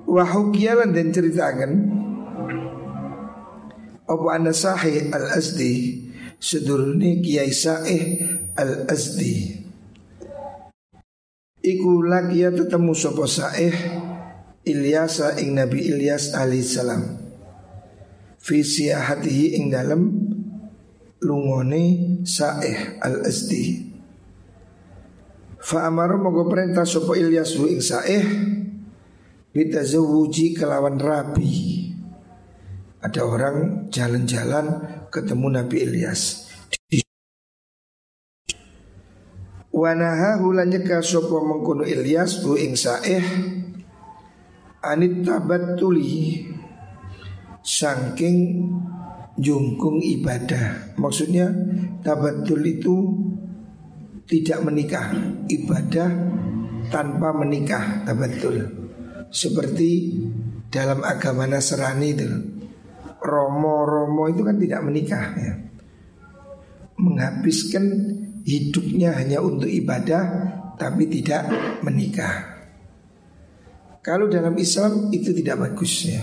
Wahukialan 0.08 0.94
dan 0.94 1.10
ceritakan 1.10 1.72
Apa 4.06 4.28
anda 4.38 4.54
sahih 4.54 5.10
al-azdi 5.10 6.06
Seduruni 6.38 7.20
kiai 7.20 7.50
sahih 7.50 8.22
al-azdi 8.54 9.63
Iku 11.64 12.04
lagi 12.04 12.44
ya 12.44 12.52
ketemu 12.52 12.92
sopo 12.92 13.24
saeh 13.24 13.72
Ilyas 14.68 15.24
ing 15.40 15.56
Nabi 15.56 15.96
Ilyas 15.96 16.36
salam. 16.36 17.24
Fi 18.44 18.60
hatihi 18.92 19.56
ing 19.56 19.72
dalem 19.72 20.12
lungone 21.24 22.20
saeh 22.28 23.00
al 23.00 23.24
asdi 23.24 23.80
Fa 25.64 25.88
amaro 25.88 26.20
mogo 26.20 26.52
perintah 26.52 26.84
sopo 26.84 27.16
Ilyas 27.16 27.56
ing 27.56 27.80
saeh 27.80 28.24
Bitazawuji 29.56 30.60
kelawan 30.60 31.00
rapi 31.00 31.88
Ada 33.00 33.24
orang 33.24 33.88
jalan-jalan 33.88 34.84
ketemu 35.08 35.48
Nabi 35.48 35.78
Ilyas 35.88 36.52
Wanaha 39.74 40.38
hulan 40.38 40.70
nyeka 40.70 41.02
sopo 41.02 41.42
mengkono 41.42 41.82
Ilyas 41.82 42.46
bu 42.46 42.54
ing 42.62 42.78
saeh 42.78 43.26
anit 44.86 45.26
tuli 45.82 46.46
saking 47.66 48.38
jungkung 49.34 49.98
ibadah. 49.98 50.94
Maksudnya 51.00 51.50
tabatul 52.06 52.62
itu 52.70 52.96
tidak 54.30 54.62
menikah, 54.62 55.10
ibadah 55.50 56.10
tanpa 56.94 57.34
menikah 57.34 58.06
tabatul. 58.06 58.70
Seperti 59.34 60.22
dalam 60.70 61.02
agama 61.02 61.50
Nasrani 61.50 62.10
itu 62.14 62.30
Romo-romo 63.24 64.28
itu 64.28 64.44
kan 64.44 64.60
tidak 64.60 64.84
menikah 64.84 65.26
ya. 65.40 65.54
Menghabiskan 67.00 67.86
hidupnya 68.44 69.16
hanya 69.16 69.40
untuk 69.40 69.72
ibadah 69.72 70.24
tapi 70.76 71.08
tidak 71.08 71.48
menikah. 71.82 72.54
Kalau 74.04 74.28
dalam 74.28 74.54
Islam 74.60 75.08
itu 75.16 75.32
tidak 75.32 75.64
bagus 75.64 76.12
ya. 76.12 76.22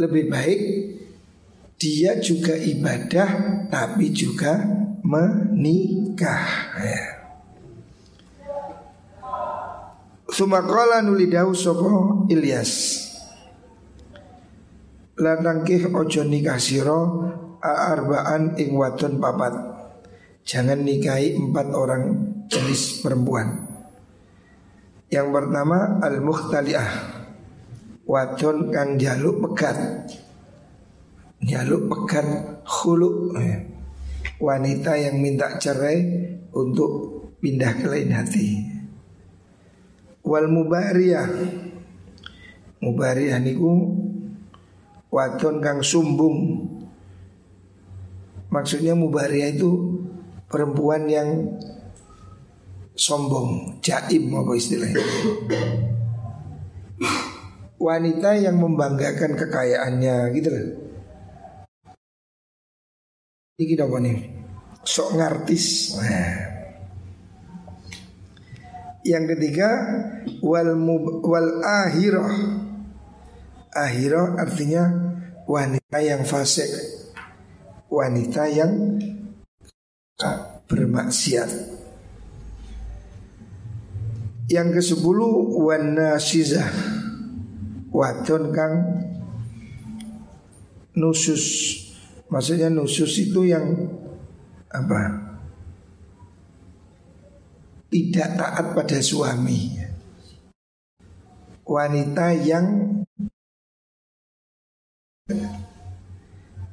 Lebih 0.00 0.32
baik 0.32 0.60
dia 1.76 2.16
juga 2.16 2.56
ibadah 2.56 3.28
tapi 3.68 4.08
juga 4.16 4.64
menikah. 5.04 6.48
Ya. 6.80 7.04
Sumakola 10.32 11.04
nulidahu 11.04 11.52
sopo 11.52 12.24
Ilyas 12.32 13.04
Latangkih 15.20 15.92
ojo 15.92 16.24
nikah 16.24 16.56
siro 16.56 17.28
Arbaan 17.60 18.56
ing 18.56 18.72
wadon 18.72 19.20
papat 19.20 19.71
Jangan 20.42 20.82
nikahi 20.82 21.38
empat 21.38 21.66
orang 21.70 22.02
jenis 22.50 22.98
perempuan. 23.00 23.62
Yang 25.12 25.28
pertama 25.28 26.02
Al-Mukhtali'ah. 26.02 26.92
Wadon 28.02 28.74
kang 28.74 28.98
jaluk 28.98 29.38
pekat 29.46 29.78
Jaluk 31.38 31.86
pekat 31.86 32.26
khulu 32.66 33.38
ya. 33.38 33.62
Wanita 34.42 34.98
yang 34.98 35.22
minta 35.22 35.54
cerai 35.54 36.02
Untuk 36.52 36.90
pindah 37.38 37.72
ke 37.78 37.86
lain 37.88 38.10
hati. 38.12 38.48
Wal 40.26 40.50
mubariyah 40.50 41.28
Mubariyah 42.82 43.38
niku 43.38 43.70
Wadon 45.12 45.60
kang 45.60 45.84
sumbung. 45.84 46.64
Maksudnya 48.48 48.96
mubariyah 48.96 49.52
itu 49.52 49.91
perempuan 50.52 51.08
yang 51.08 51.56
sombong, 52.92 53.80
jaim 53.80 54.28
apa 54.36 54.52
istilahnya. 54.52 55.00
Wanita 57.80 58.36
yang 58.36 58.60
membanggakan 58.60 59.34
kekayaannya 59.34 60.30
gitu 60.36 60.48
loh. 60.52 60.68
Ini 63.58 63.64
kita 63.64 63.88
apa 63.88 63.96
nih? 63.98 64.18
Sok 64.84 65.18
ngartis. 65.18 65.98
Nah. 65.98 66.36
Yang 69.02 69.34
ketiga 69.34 69.68
wal 70.46 70.78
mub, 70.78 71.26
wal 71.26 71.58
ahiroh. 71.66 72.30
Artinya 74.38 74.84
wanita 75.48 75.98
yang 75.98 76.22
fasik. 76.22 76.70
Wanita 77.90 78.46
yang 78.46 78.72
bermaksiat. 80.68 81.50
Yang 84.52 84.68
ke 84.76 84.82
sepuluh 84.82 85.48
wana 85.64 86.20
sizah 86.20 86.68
wadon 87.92 88.52
kang 88.52 88.74
nusus. 90.96 91.78
Maksudnya 92.32 92.72
nusus 92.72 93.12
itu 93.20 93.44
yang 93.48 93.64
apa? 94.72 95.00
Tidak 97.92 98.28
taat 98.40 98.66
pada 98.72 98.98
suami. 99.04 99.76
Wanita 101.62 102.32
yang 102.32 102.66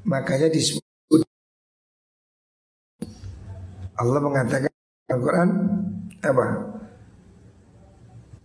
makanya 0.07 0.49
disebut 0.49 0.88
Allah 3.99 4.19
mengatakan 4.23 4.71
Al-Quran 5.12 5.49
apa 6.23 6.45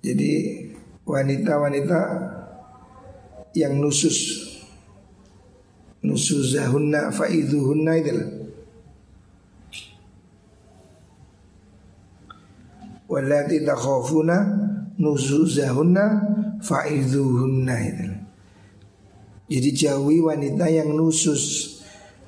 jadi 0.04 0.30
wanita-wanita 1.08 2.00
yang 3.56 3.80
nusus 3.80 4.44
nusuzahunna 6.04 7.08
faidhuhunna 7.08 7.92
itu. 8.04 8.12
Walati 13.08 13.64
takhafuna 13.64 14.36
nusuzahunna 15.00 16.04
faidhuhunna 16.60 17.76
itu. 17.80 18.08
Jadi 19.44 19.68
jauhi 19.72 20.20
wanita 20.20 20.68
yang 20.68 20.92
nusus 20.92 21.73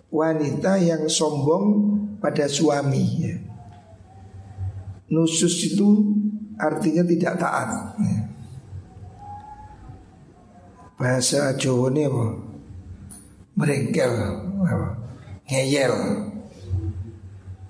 Wanita 0.07 0.79
yang 0.79 1.11
sombong 1.11 1.65
pada 2.23 2.47
suami 2.47 3.05
ya. 3.23 3.37
Nusus 5.11 5.75
itu 5.75 6.15
artinya 6.59 7.07
tidak 7.07 7.35
taat 7.39 7.71
ya. 8.01 8.21
Bahasa 10.97 11.53
Jawa 11.55 11.93
ini 11.93 12.03
apa? 12.09 12.25
Merengkel 13.57 14.13
apa? 14.65 14.89
Ngeyel 15.47 15.95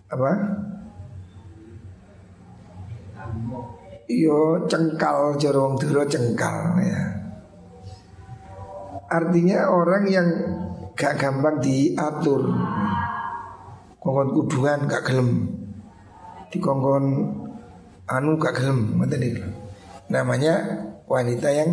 Apa? 0.07 0.31
Yo 4.07 4.65
cengkal 4.71 5.35
jorong 5.37 5.75
duro 5.77 6.07
cengkal 6.07 6.79
ya. 6.79 7.03
Artinya 9.11 9.71
orang 9.71 10.05
yang 10.07 10.29
gak 10.97 11.21
gampang 11.21 11.61
diatur. 11.61 12.43
Kongkon 14.01 14.29
kudungan 14.33 14.81
gak 14.89 15.05
gelem. 15.05 15.31
Di 16.49 16.57
kongkon 16.57 17.05
anu 18.09 18.41
gak 18.41 18.57
gelem, 18.57 18.97
Namanya 20.09 20.55
wanita 21.05 21.49
yang 21.53 21.71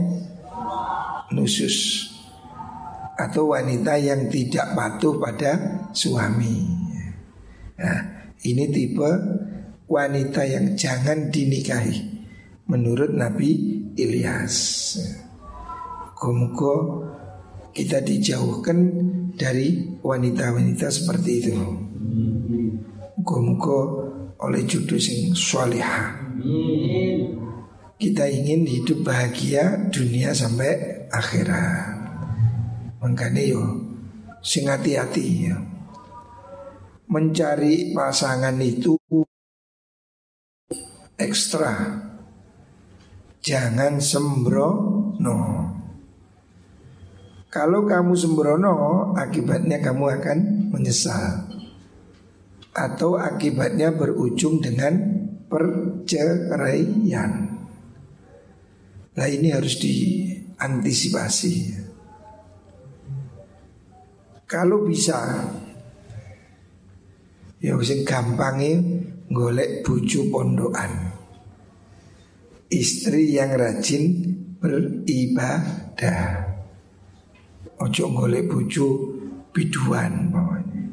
nusus 1.31 2.09
atau 3.13 3.53
wanita 3.53 3.95
yang 3.95 4.27
tidak 4.27 4.73
patuh 4.75 5.21
pada 5.21 5.85
suami. 5.93 6.65
Nah, 7.77 8.01
ini 8.43 8.65
tipe 8.73 9.11
wanita 9.87 10.41
yang 10.43 10.73
jangan 10.73 11.29
dinikahi 11.29 12.25
menurut 12.65 13.13
Nabi 13.13 13.81
Ilyas. 13.93 14.57
Muka 16.23 16.75
kita 17.73 18.05
dijauhkan 18.05 18.77
dari 19.33 19.97
wanita-wanita 20.05 20.93
seperti 20.93 21.31
itu. 21.41 21.57
Muka-muka 23.17 23.79
oleh 24.45 24.61
judul 24.69 25.01
sing 25.01 25.33
solihah. 25.33 26.21
Kita 27.97 28.29
ingin 28.29 28.69
hidup 28.69 29.01
bahagia 29.01 29.89
dunia 29.89 30.37
sampai 30.37 31.09
akhirat. 31.09 31.97
Makanya 33.01 33.41
yo 33.41 33.63
sing 34.45 34.69
hati-hati 34.69 35.25
ya. 35.49 35.57
Mencari 37.09 37.91
pasangan 37.91 38.55
itu 38.61 38.95
ekstra. 41.17 41.99
Jangan 43.43 43.99
sembrono. 43.99 45.39
Kalau 47.53 47.85
kamu 47.85 48.17
sembrono, 48.17 49.13
akibatnya 49.13 49.77
kamu 49.77 50.17
akan 50.17 50.37
menyesal. 50.73 51.53
Atau 52.73 53.21
akibatnya 53.21 53.93
berujung 53.93 54.57
dengan 54.57 54.97
perceraian. 55.45 57.53
Nah 59.13 59.29
ini 59.29 59.53
harus 59.53 59.77
diantisipasi 59.77 61.85
Kalau 64.49 64.89
bisa 64.89 65.45
Ya 67.61 67.77
sing 67.79 68.03
gampangnya 68.03 68.81
golek 69.29 69.85
buju 69.85 70.33
pondokan 70.33 71.13
Istri 72.73 73.37
yang 73.37 73.53
rajin 73.53 74.33
beribadah 74.57 76.42
Ojo 77.83 78.15
golek 78.15 78.47
buju 78.47 78.87
biduan 79.51 80.31
bawahnya 80.31 80.87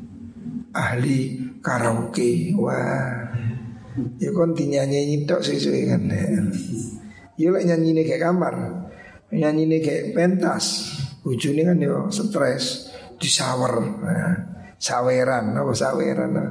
Ahli 0.74 1.38
karaoke 1.62 2.50
Wah. 2.58 3.30
Ya 4.18 4.30
kon 4.34 4.58
dinyanyi 4.58 5.22
tok 5.22 5.38
sesuai 5.38 5.82
kan 5.86 6.10
Ya 7.38 7.48
lek 7.54 7.62
nyanyi 7.62 7.94
ini 7.94 8.02
kayak 8.02 8.26
kamar 8.26 8.54
Nyanyi 9.30 9.70
ini 9.70 9.78
kayak 9.78 10.18
pentas 10.18 10.98
ini 11.22 11.62
kan 11.62 11.78
yo 11.78 12.10
stres 12.10 12.90
Disawer 13.22 13.74
nah, 14.02 14.34
Saweran 14.74 15.54
Apa 15.54 15.70
saweran 15.70 16.30
nah. 16.34 16.50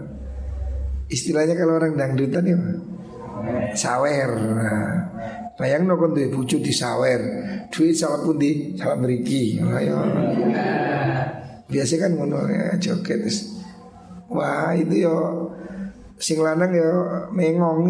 Istilahnya 1.11 1.59
kalau 1.59 1.83
orang 1.83 1.99
dangdutan 1.99 2.47
ya 2.47 2.59
Sawer 3.75 4.31
nah, 4.39 4.91
Bayang 5.59 5.83
no 5.83 5.99
kon 5.99 6.15
duwe 6.15 6.31
bojo 6.31 6.55
disawer 6.63 7.19
Duit 7.67 7.91
sawer 7.91 8.23
pun 8.23 8.39
di 8.39 8.79
sawer 8.79 8.95
beriki 8.95 9.59
Ayo 9.59 9.99
Biasa 11.67 11.99
kan 11.99 12.15
ngono 12.15 12.47
ya 12.47 12.79
joget 12.79 13.27
Wah 14.29 14.71
itu 14.77 15.03
yo 15.03 15.15
sing 16.21 16.37
lanang 16.43 16.75
yo 16.75 16.91
mengong 17.33 17.81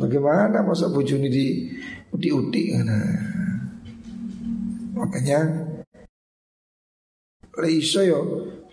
bagaimana 0.00 0.64
masa 0.64 0.88
bojone 0.88 1.28
di 1.28 1.68
uti-uti. 2.14 2.62
Makanya 4.94 5.40
Leisa 7.54 8.02
yo 8.02 8.18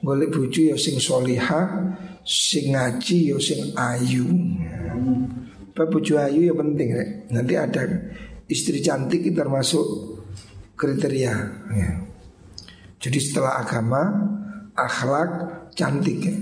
golek 0.02 0.34
bojo 0.34 0.74
yo 0.74 0.78
sing 0.80 0.98
soliha, 0.98 1.94
sing 2.26 2.74
ngaji 2.74 3.30
yo 3.30 3.38
sing 3.38 3.76
ayu. 3.78 4.26
Bojo 5.72 6.14
ayu 6.20 6.52
ya 6.52 6.54
penting 6.54 6.90
rek. 6.94 7.10
Nanti 7.32 7.54
ada 7.58 7.84
istri 8.52 8.84
cantik 8.84 9.26
termasuk 9.32 9.86
kriteria. 10.76 11.34
Ya. 11.72 11.90
Jadi 13.02 13.18
setelah 13.18 13.66
agama, 13.66 14.02
akhlak, 14.78 15.32
cantik. 15.74 16.20
Ya. 16.22 16.36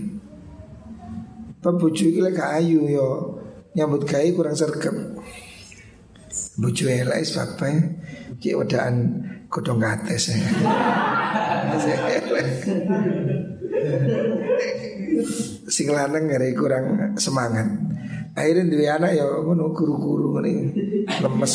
Pak 1.59 1.75
bojo 1.75 2.07
iki 2.07 2.23
ayu 2.39 2.87
yo 2.87 3.07
nyambut 3.75 4.07
gawe 4.07 4.27
kurang 4.31 4.55
sergap. 4.55 4.95
Bojo 6.55 6.85
elek 6.87 7.23
sebab 7.27 7.59
Cik 8.39 8.55
wedaan 8.55 8.95
godong 9.51 9.83
kates 9.83 10.31
ya. 10.31 10.39
Sing 15.67 15.91
lanang 15.91 16.31
ngeri 16.31 16.55
kurang 16.55 17.15
semangat. 17.19 17.67
Akhirnya 18.37 18.63
dua 18.69 19.01
anak 19.01 19.11
ya 19.17 19.25
ngono 19.25 19.73
guru-guru 19.73 20.37
ngene 20.37 20.73
lemes. 21.21 21.53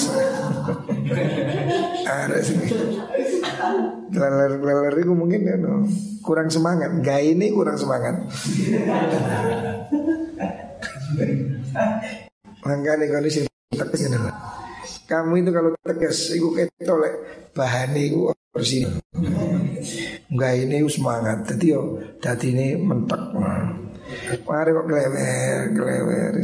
Ada 2.24 2.38
sih. 2.42 2.58
Leler-leler 4.14 4.94
itu 5.00 5.12
mungkin 5.14 5.46
ya 5.46 5.56
no, 5.58 5.86
kurang 6.22 6.50
semangat. 6.50 6.90
Gak 7.00 7.20
ini 7.22 7.50
kurang 7.54 7.78
semangat. 7.78 8.14
Makanya 12.64 13.06
kondisi 13.12 13.44
tegas 13.68 14.00
ini 14.08 14.16
Kamu 15.04 15.36
itu 15.36 15.52
kalau 15.52 15.70
tegas, 15.84 16.32
itu 16.32 16.48
ketolek 16.56 17.12
bahan 17.52 17.92
itu 17.92 18.32
bersih. 18.56 18.88
Enggak 20.32 20.52
ini 20.64 20.80
semangat. 20.88 21.44
Jadi 21.44 21.76
yo, 21.76 22.00
dati 22.24 22.56
ini 22.56 22.72
mentek. 22.80 23.20
Mari 24.44 24.70
kok 24.72 24.86
kelewer, 24.86 25.60
kelewer. 25.72 26.34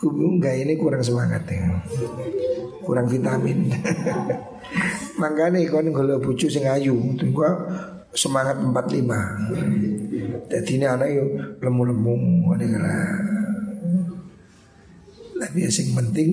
Kubu 0.00 0.40
enggak 0.40 0.56
ini 0.64 0.80
kurang 0.80 1.04
semangat 1.04 1.44
ya. 1.50 1.76
Kurang 2.80 3.04
vitamin. 3.04 3.68
Makanya 5.20 5.60
kon 5.68 5.92
kalau 5.92 6.16
bucu 6.22 6.48
sing 6.48 6.64
ayu, 6.64 6.96
gua 7.36 7.52
semangat 8.16 8.56
45. 8.56 10.50
Jadi 10.50 10.72
ini 10.80 10.86
anak 10.88 11.08
yuk 11.12 11.28
lemu-lemu, 11.60 12.16
Tapi 15.40 15.56
yang 15.64 15.88
penting 15.96 16.28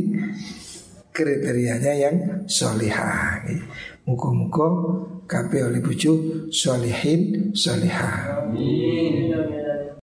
kriterianya 1.18 1.94
yang 1.98 2.16
solihah. 2.46 3.42
Muka-muka 4.08 4.70
kabeh 5.26 5.68
oleh 5.68 5.82
bojo 5.82 6.48
solihin 6.54 7.52
solihah. 7.58 8.48